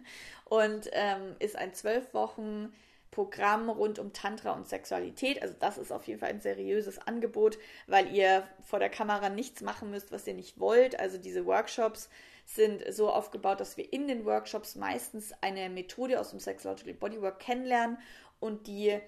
und 0.52 0.90
ähm, 0.92 1.38
ist 1.40 1.56
ein 1.56 1.74
zwölf 1.74 2.14
Wochen 2.14 2.74
Programm 3.10 3.70
rund 3.70 4.00
um 4.00 4.12
Tantra 4.12 4.52
und 4.52 4.68
Sexualität. 4.68 5.42
Also 5.42 5.56
das 5.58 5.78
ist 5.78 5.94
auf 5.94 6.06
jeden 6.08 6.20
Fall 6.20 6.28
ein 6.28 6.42
seriöses 6.42 7.00
Angebot, 7.00 7.58
weil 7.88 8.14
ihr 8.14 8.46
vor 8.62 8.80
der 8.80 8.90
Kamera 8.90 9.30
nichts 9.30 9.62
machen 9.62 9.92
müsst, 9.92 10.12
was 10.12 10.28
ihr 10.28 10.34
nicht 10.34 10.60
wollt. 10.60 11.00
Also 11.00 11.18
diese 11.18 11.46
Workshops 11.46 12.10
sind 12.46 12.84
so 12.94 13.10
aufgebaut, 13.10 13.62
dass 13.62 13.78
wir 13.78 13.94
in 13.94 14.10
den 14.10 14.26
Workshops 14.26 14.76
meistens 14.76 15.32
eine 15.40 15.70
Methode 15.70 16.20
aus 16.20 16.32
dem 16.32 16.42
Sexological 16.42 16.96
Bodywork 16.96 17.40
kennenlernen 17.40 17.98
und 18.42 18.68
die 18.68 19.00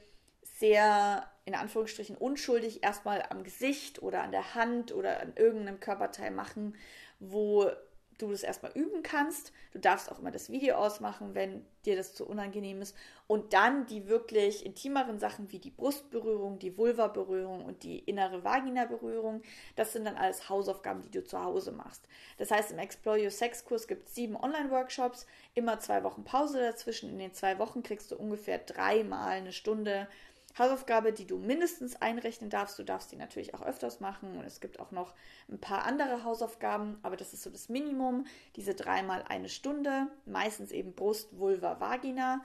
sehr 0.44 1.30
in 1.44 1.56
Anführungsstrichen 1.56 2.16
unschuldig 2.16 2.84
erstmal 2.84 3.22
am 3.30 3.44
Gesicht 3.44 4.02
oder 4.02 4.24
an 4.24 4.32
der 4.32 4.56
Hand 4.56 4.94
oder 4.94 5.20
an 5.20 5.34
irgendeinem 5.36 5.82
Körperteil 5.82 6.32
machen, 6.32 6.78
wo 7.20 7.70
du 8.18 8.32
das 8.32 8.44
erstmal 8.44 8.72
üben 8.74 9.04
kannst. 9.04 9.52
Du 9.72 9.80
darfst 9.80 10.12
auch 10.12 10.20
immer 10.20 10.32
das 10.32 10.50
Video 10.50 10.76
ausmachen, 10.76 11.34
wenn 11.34 11.66
dir 11.86 11.96
das 11.96 12.14
zu 12.14 12.28
unangenehm 12.28 12.82
ist. 12.82 12.96
Und 13.28 13.54
dann 13.54 13.86
die 13.86 14.08
wirklich 14.08 14.66
intimeren 14.66 15.20
Sachen 15.20 15.52
wie 15.52 15.60
die 15.60 15.72
Brustberührung, 15.72 16.60
die 16.60 16.78
Vulva-Berührung 16.78 17.66
und 17.66 17.84
die 17.84 18.00
innere 18.00 18.44
Vagina-Berührung, 18.44 19.42
das 19.76 19.94
sind 19.94 20.06
dann 20.06 20.16
alles 20.16 20.50
Hausaufgaben, 20.50 21.02
die 21.02 21.12
du 21.12 21.24
zu 21.24 21.44
Hause 21.44 21.72
machst. 21.72 22.08
Das 22.38 22.52
heißt, 22.52 22.72
im 22.72 22.80
Explore 22.80 23.22
Your 23.24 23.32
Sex 23.32 23.66
Kurs 23.66 23.88
gibt 23.88 24.08
es 24.08 24.16
sieben 24.16 24.36
Online-Workshops, 24.36 25.26
immer 25.54 25.80
zwei 25.80 26.04
Wochen 26.04 26.24
Pause 26.24 26.60
dazwischen. 26.60 27.10
In 27.10 27.20
den 27.20 27.34
zwei 27.34 27.60
Wochen 27.60 27.84
kriegst 27.84 28.12
du 28.12 28.18
ungefähr 28.18 28.60
dreimal 28.60 29.30
eine 29.30 29.52
Stunde 29.52 30.08
Hausaufgabe, 30.58 31.14
die 31.14 31.26
du 31.26 31.38
mindestens 31.38 31.96
einrechnen 31.96 32.50
darfst. 32.50 32.78
Du 32.78 32.84
darfst 32.84 33.12
die 33.12 33.16
natürlich 33.16 33.54
auch 33.56 33.64
öfters 33.64 34.00
machen 34.00 34.38
und 34.38 34.46
es 34.46 34.60
gibt 34.60 34.80
auch 34.80 34.92
noch 34.92 35.14
ein 35.50 35.60
paar 35.60 35.86
andere 35.86 36.24
Hausaufgaben, 36.24 36.98
aber 37.02 37.16
das 37.16 37.34
ist 37.34 37.44
so 37.44 37.50
das 37.50 37.70
Minimum. 37.70 38.26
Diese 38.56 38.76
dreimal 38.76 39.24
eine 39.28 39.50
Stunde, 39.50 40.08
meistens 40.26 40.72
eben 40.72 40.94
Brust, 40.94 41.38
Vulva, 41.38 41.80
Vagina. 41.80 42.44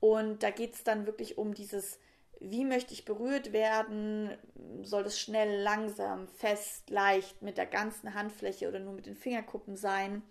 Und 0.00 0.42
da 0.42 0.50
geht 0.50 0.74
es 0.74 0.84
dann 0.84 1.06
wirklich 1.06 1.38
um 1.38 1.54
dieses, 1.54 1.98
wie 2.40 2.64
möchte 2.64 2.94
ich 2.94 3.04
berührt 3.04 3.52
werden? 3.52 4.36
Soll 4.82 5.04
es 5.04 5.18
schnell, 5.18 5.62
langsam, 5.62 6.28
fest, 6.28 6.88
leicht 6.90 7.42
mit 7.42 7.58
der 7.58 7.66
ganzen 7.66 8.14
Handfläche 8.14 8.68
oder 8.68 8.78
nur 8.78 8.92
mit 8.92 9.06
den 9.06 9.16
Fingerkuppen 9.16 9.76
sein? 9.76 10.22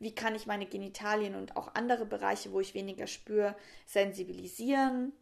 Wie 0.00 0.14
kann 0.14 0.34
ich 0.34 0.46
meine 0.46 0.66
Genitalien 0.66 1.36
und 1.36 1.56
auch 1.56 1.74
andere 1.74 2.04
Bereiche, 2.04 2.52
wo 2.52 2.58
ich 2.58 2.74
weniger 2.74 3.06
spüre, 3.06 3.54
sensibilisieren? 3.86 5.12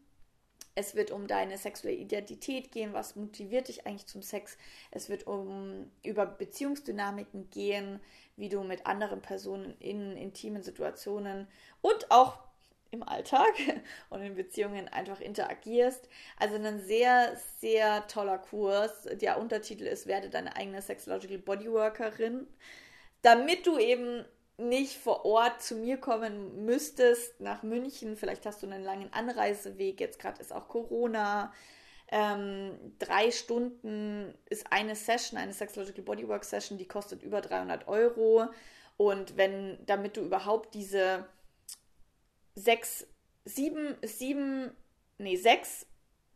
Es 0.74 0.94
wird 0.94 1.10
um 1.10 1.26
deine 1.26 1.58
sexuelle 1.58 1.96
Identität 1.96 2.72
gehen, 2.72 2.92
was 2.92 3.16
motiviert 3.16 3.68
dich 3.68 3.86
eigentlich 3.86 4.06
zum 4.06 4.22
Sex. 4.22 4.56
Es 4.90 5.08
wird 5.10 5.26
um 5.26 5.90
über 6.02 6.24
Beziehungsdynamiken 6.24 7.50
gehen, 7.50 8.00
wie 8.36 8.48
du 8.48 8.62
mit 8.62 8.86
anderen 8.86 9.20
Personen 9.20 9.76
in 9.78 10.16
intimen 10.16 10.62
Situationen 10.62 11.46
und 11.82 12.10
auch 12.10 12.38
im 12.90 13.02
Alltag 13.02 13.52
und 14.10 14.22
in 14.22 14.34
Beziehungen 14.34 14.88
einfach 14.88 15.20
interagierst. 15.20 16.08
Also 16.38 16.56
ein 16.56 16.80
sehr, 16.80 17.36
sehr 17.58 18.06
toller 18.06 18.38
Kurs. 18.38 19.08
Der 19.12 19.38
Untertitel 19.38 19.84
ist 19.84 20.06
Werde 20.06 20.30
deine 20.30 20.56
eigene 20.56 20.80
Sexological 20.80 21.38
Bodyworkerin, 21.38 22.46
damit 23.22 23.66
du 23.66 23.78
eben 23.78 24.24
nicht 24.68 24.96
vor 24.96 25.24
Ort 25.24 25.62
zu 25.62 25.76
mir 25.76 25.96
kommen 25.96 26.64
müsstest 26.64 27.40
nach 27.40 27.62
München, 27.62 28.16
vielleicht 28.16 28.46
hast 28.46 28.62
du 28.62 28.66
einen 28.66 28.84
langen 28.84 29.12
Anreiseweg, 29.12 30.00
jetzt 30.00 30.18
gerade 30.18 30.40
ist 30.40 30.52
auch 30.52 30.68
Corona. 30.68 31.52
Ähm, 32.10 32.94
drei 32.98 33.30
Stunden 33.30 34.34
ist 34.50 34.70
eine 34.70 34.94
Session, 34.96 35.38
eine 35.38 35.52
Sexological 35.52 36.04
Bodywork 36.04 36.44
Session, 36.44 36.76
die 36.76 36.86
kostet 36.86 37.22
über 37.22 37.40
300 37.40 37.88
Euro. 37.88 38.48
Und 38.96 39.36
wenn, 39.36 39.78
damit 39.86 40.16
du 40.16 40.20
überhaupt 40.20 40.74
diese 40.74 41.26
sechs, 42.54 43.06
sieben, 43.44 43.96
sieben, 44.02 44.70
nee, 45.18 45.36
sechs 45.36 45.86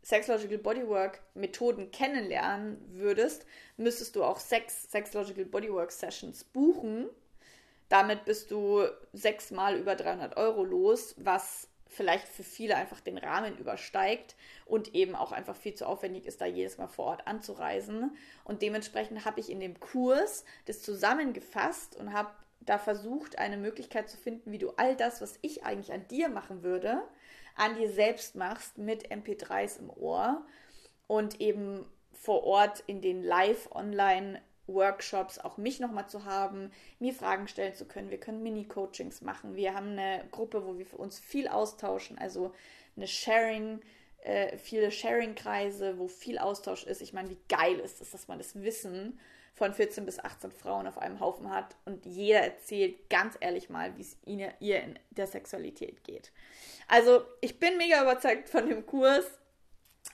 Sexological 0.02 0.58
Bodywork 0.58 1.20
Methoden 1.34 1.90
kennenlernen 1.90 2.78
würdest, 2.92 3.44
müsstest 3.76 4.14
du 4.14 4.22
auch 4.22 4.38
sechs 4.38 4.90
Sexological 4.90 5.44
Bodywork 5.44 5.90
Sessions 5.90 6.44
buchen. 6.44 7.08
Damit 7.88 8.24
bist 8.24 8.50
du 8.50 8.84
sechsmal 9.12 9.76
über 9.76 9.94
300 9.94 10.36
Euro 10.36 10.64
los, 10.64 11.14
was 11.18 11.68
vielleicht 11.88 12.28
für 12.28 12.42
viele 12.42 12.76
einfach 12.76 13.00
den 13.00 13.16
Rahmen 13.16 13.56
übersteigt 13.58 14.36
und 14.64 14.94
eben 14.94 15.14
auch 15.14 15.32
einfach 15.32 15.56
viel 15.56 15.74
zu 15.74 15.86
aufwendig 15.86 16.26
ist, 16.26 16.40
da 16.40 16.46
jedes 16.46 16.78
Mal 16.78 16.88
vor 16.88 17.06
Ort 17.06 17.26
anzureisen. 17.26 18.16
Und 18.44 18.62
dementsprechend 18.62 19.24
habe 19.24 19.40
ich 19.40 19.50
in 19.50 19.60
dem 19.60 19.78
Kurs 19.80 20.44
das 20.66 20.82
zusammengefasst 20.82 21.96
und 21.96 22.12
habe 22.12 22.30
da 22.60 22.78
versucht, 22.78 23.38
eine 23.38 23.56
Möglichkeit 23.56 24.10
zu 24.10 24.16
finden, 24.16 24.50
wie 24.50 24.58
du 24.58 24.70
all 24.76 24.96
das, 24.96 25.20
was 25.20 25.38
ich 25.42 25.64
eigentlich 25.64 25.92
an 25.92 26.06
dir 26.08 26.28
machen 26.28 26.62
würde, 26.62 27.02
an 27.54 27.76
dir 27.76 27.90
selbst 27.90 28.34
machst 28.34 28.76
mit 28.76 29.10
MP3s 29.10 29.78
im 29.78 29.90
Ohr 29.90 30.44
und 31.06 31.40
eben 31.40 31.86
vor 32.12 32.44
Ort 32.44 32.82
in 32.86 33.00
den 33.00 33.22
Live-Online 33.22 34.42
Workshops 34.66 35.38
auch 35.38 35.56
mich 35.56 35.80
nochmal 35.80 36.08
zu 36.08 36.24
haben, 36.24 36.70
mir 36.98 37.14
Fragen 37.14 37.48
stellen 37.48 37.74
zu 37.74 37.84
können. 37.84 38.10
Wir 38.10 38.20
können 38.20 38.42
Mini-Coachings 38.42 39.20
machen. 39.20 39.54
Wir 39.54 39.74
haben 39.74 39.98
eine 39.98 40.24
Gruppe, 40.30 40.66
wo 40.66 40.78
wir 40.78 40.86
uns 40.98 41.18
viel 41.18 41.48
austauschen, 41.48 42.18
also 42.18 42.52
eine 42.96 43.06
Sharing, 43.06 43.80
äh, 44.22 44.58
viele 44.58 44.90
Sharing-Kreise, 44.90 45.98
wo 45.98 46.08
viel 46.08 46.38
Austausch 46.38 46.84
ist. 46.84 47.02
Ich 47.02 47.12
meine, 47.12 47.30
wie 47.30 47.38
geil 47.48 47.78
ist 47.78 48.00
es, 48.00 48.10
dass 48.10 48.28
man 48.28 48.38
das 48.38 48.60
Wissen 48.60 49.18
von 49.54 49.72
14 49.72 50.04
bis 50.04 50.18
18 50.18 50.52
Frauen 50.52 50.86
auf 50.86 50.98
einem 50.98 51.18
Haufen 51.18 51.50
hat 51.50 51.76
und 51.86 52.04
jeder 52.04 52.40
erzählt 52.40 53.08
ganz 53.08 53.36
ehrlich 53.40 53.70
mal, 53.70 53.96
wie 53.96 54.02
es 54.02 54.16
ihr 54.26 54.52
in 54.60 54.98
der 55.10 55.26
Sexualität 55.26 56.04
geht. 56.04 56.30
Also, 56.88 57.22
ich 57.40 57.58
bin 57.58 57.78
mega 57.78 58.02
überzeugt 58.02 58.48
von 58.48 58.68
dem 58.68 58.84
Kurs. 58.84 59.24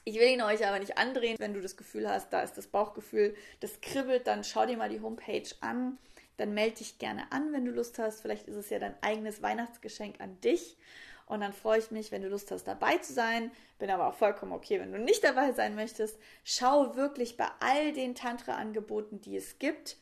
Ich 0.04 0.16
will 0.16 0.28
ihn 0.28 0.42
euch 0.42 0.66
aber 0.66 0.78
nicht 0.78 0.98
andrehen. 0.98 1.36
Wenn 1.38 1.54
du 1.54 1.60
das 1.60 1.76
Gefühl 1.76 2.08
hast, 2.08 2.32
da 2.32 2.42
ist 2.42 2.58
das 2.58 2.66
Bauchgefühl, 2.66 3.34
das 3.60 3.80
kribbelt, 3.80 4.26
dann 4.26 4.44
schau 4.44 4.66
dir 4.66 4.76
mal 4.76 4.88
die 4.88 5.00
Homepage 5.00 5.48
an. 5.60 5.98
Dann 6.38 6.54
melde 6.54 6.78
dich 6.78 6.98
gerne 6.98 7.30
an, 7.30 7.52
wenn 7.52 7.64
du 7.64 7.70
Lust 7.70 7.98
hast. 7.98 8.20
Vielleicht 8.20 8.48
ist 8.48 8.56
es 8.56 8.70
ja 8.70 8.78
dein 8.78 9.00
eigenes 9.02 9.42
Weihnachtsgeschenk 9.42 10.20
an 10.20 10.40
dich. 10.40 10.76
Und 11.26 11.40
dann 11.40 11.52
freue 11.52 11.78
ich 11.78 11.90
mich, 11.90 12.10
wenn 12.10 12.22
du 12.22 12.28
Lust 12.28 12.50
hast, 12.50 12.64
dabei 12.64 12.98
zu 12.98 13.12
sein. 13.12 13.52
Bin 13.78 13.90
aber 13.90 14.08
auch 14.08 14.14
vollkommen 14.14 14.52
okay, 14.52 14.80
wenn 14.80 14.92
du 14.92 14.98
nicht 14.98 15.22
dabei 15.22 15.52
sein 15.52 15.74
möchtest. 15.74 16.18
Schau 16.44 16.96
wirklich 16.96 17.36
bei 17.36 17.46
all 17.60 17.92
den 17.92 18.14
Tantra-Angeboten, 18.14 19.20
die 19.20 19.36
es 19.36 19.58
gibt, 19.58 19.96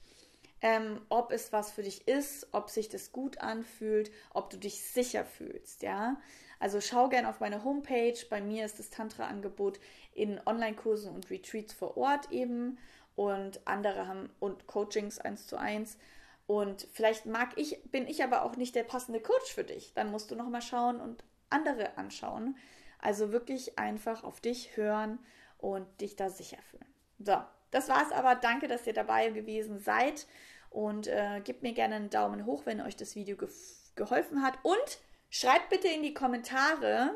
ähm, 0.63 1.01
ob 1.09 1.31
es 1.33 1.53
was 1.53 1.71
für 1.73 1.83
dich 1.83 2.09
ist, 2.09 2.49
ob 2.53 2.71
sich 2.71 2.89
das 2.89 3.13
gut 3.13 3.39
anfühlt, 3.39 4.11
ob 4.33 4.51
du 4.51 4.57
dich 4.57 4.83
sicher 4.83 5.25
fühlst, 5.25 5.83
ja. 5.83 6.21
Also 6.61 6.81
schau 6.81 7.09
gerne 7.09 7.29
auf 7.29 7.41
meine 7.41 7.65
Homepage. 7.65 8.15
Bei 8.29 8.41
mir 8.41 8.65
ist 8.65 8.79
das 8.79 8.91
Tantra-Angebot 8.91 9.81
in 10.15 10.41
Online-Kursen 10.47 11.13
und 11.13 11.31
Retreats 11.31 11.73
vor 11.73 11.97
Ort 11.97 12.31
eben 12.31 12.79
und 13.17 13.67
andere 13.67 14.07
haben 14.07 14.31
und 14.39 14.67
Coachings 14.67 15.19
eins 15.19 15.47
zu 15.47 15.59
eins. 15.59 15.99
Und 16.47 16.87
vielleicht 16.93 17.27
mag 17.27 17.51
ich, 17.57 17.83
bin 17.85 18.07
ich 18.07 18.23
aber 18.23 18.43
auch 18.43 18.57
nicht 18.57 18.75
der 18.75 18.85
passende 18.85 19.21
Coach 19.21 19.53
für 19.55 19.65
dich. 19.65 19.95
Dann 19.95 20.11
musst 20.11 20.31
du 20.31 20.37
noch 20.37 20.49
mal 20.49 20.61
schauen 20.61 21.01
und 21.01 21.25
andere 21.49 21.97
anschauen. 21.97 22.57
Also 22.99 23.33
wirklich 23.33 23.79
einfach 23.79 24.23
auf 24.23 24.41
dich 24.41 24.77
hören 24.77 25.19
und 25.59 25.87
dich 26.01 26.17
da 26.17 26.29
sicher 26.29 26.59
fühlen. 26.71 26.87
So, 27.19 27.37
das 27.71 27.89
war's 27.89 28.13
aber. 28.13 28.35
Danke, 28.35 28.69
dass 28.69 28.87
ihr 28.87 28.93
dabei 28.93 29.31
gewesen 29.31 29.79
seid 29.79 30.27
und 30.69 31.07
äh, 31.07 31.41
gebt 31.43 31.63
mir 31.63 31.73
gerne 31.73 31.97
einen 31.97 32.11
Daumen 32.11 32.45
hoch, 32.45 32.67
wenn 32.67 32.81
euch 32.81 32.97
das 32.97 33.15
Video 33.15 33.37
ge 33.37 33.49
geholfen 33.97 34.43
hat 34.43 34.59
und 34.63 34.99
Schreibt 35.31 35.71
bitte 35.71 35.89
in 35.89 36.03
die 36.03 36.15
Kommentare 36.15 37.15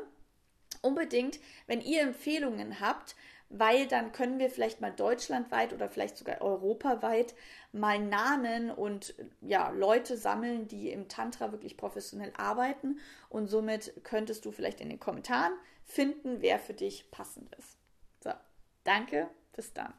unbedingt, 0.81 1.39
wenn 1.67 1.81
ihr 1.81 2.01
Empfehlungen 2.01 2.79
habt, 2.79 3.15
weil 3.49 3.87
dann 3.87 4.11
können 4.11 4.39
wir 4.39 4.49
vielleicht 4.49 4.81
mal 4.81 4.91
deutschlandweit 4.91 5.73
oder 5.73 5.89
vielleicht 5.89 6.17
sogar 6.17 6.41
europaweit 6.41 7.35
mal 7.71 7.99
Namen 7.99 8.71
und 8.71 9.13
ja, 9.41 9.69
Leute 9.69 10.17
sammeln, 10.17 10.67
die 10.67 10.89
im 10.89 11.07
Tantra 11.07 11.51
wirklich 11.51 11.77
professionell 11.77 12.33
arbeiten 12.35 12.99
und 13.29 13.47
somit 13.47 13.93
könntest 14.03 14.45
du 14.45 14.51
vielleicht 14.51 14.81
in 14.81 14.89
den 14.89 14.99
Kommentaren 14.99 15.53
finden, 15.83 16.41
wer 16.41 16.57
für 16.57 16.73
dich 16.73 17.11
passend 17.11 17.53
ist. 17.55 17.77
So, 18.23 18.31
danke, 18.83 19.29
bis 19.53 19.73
dann. 19.73 19.93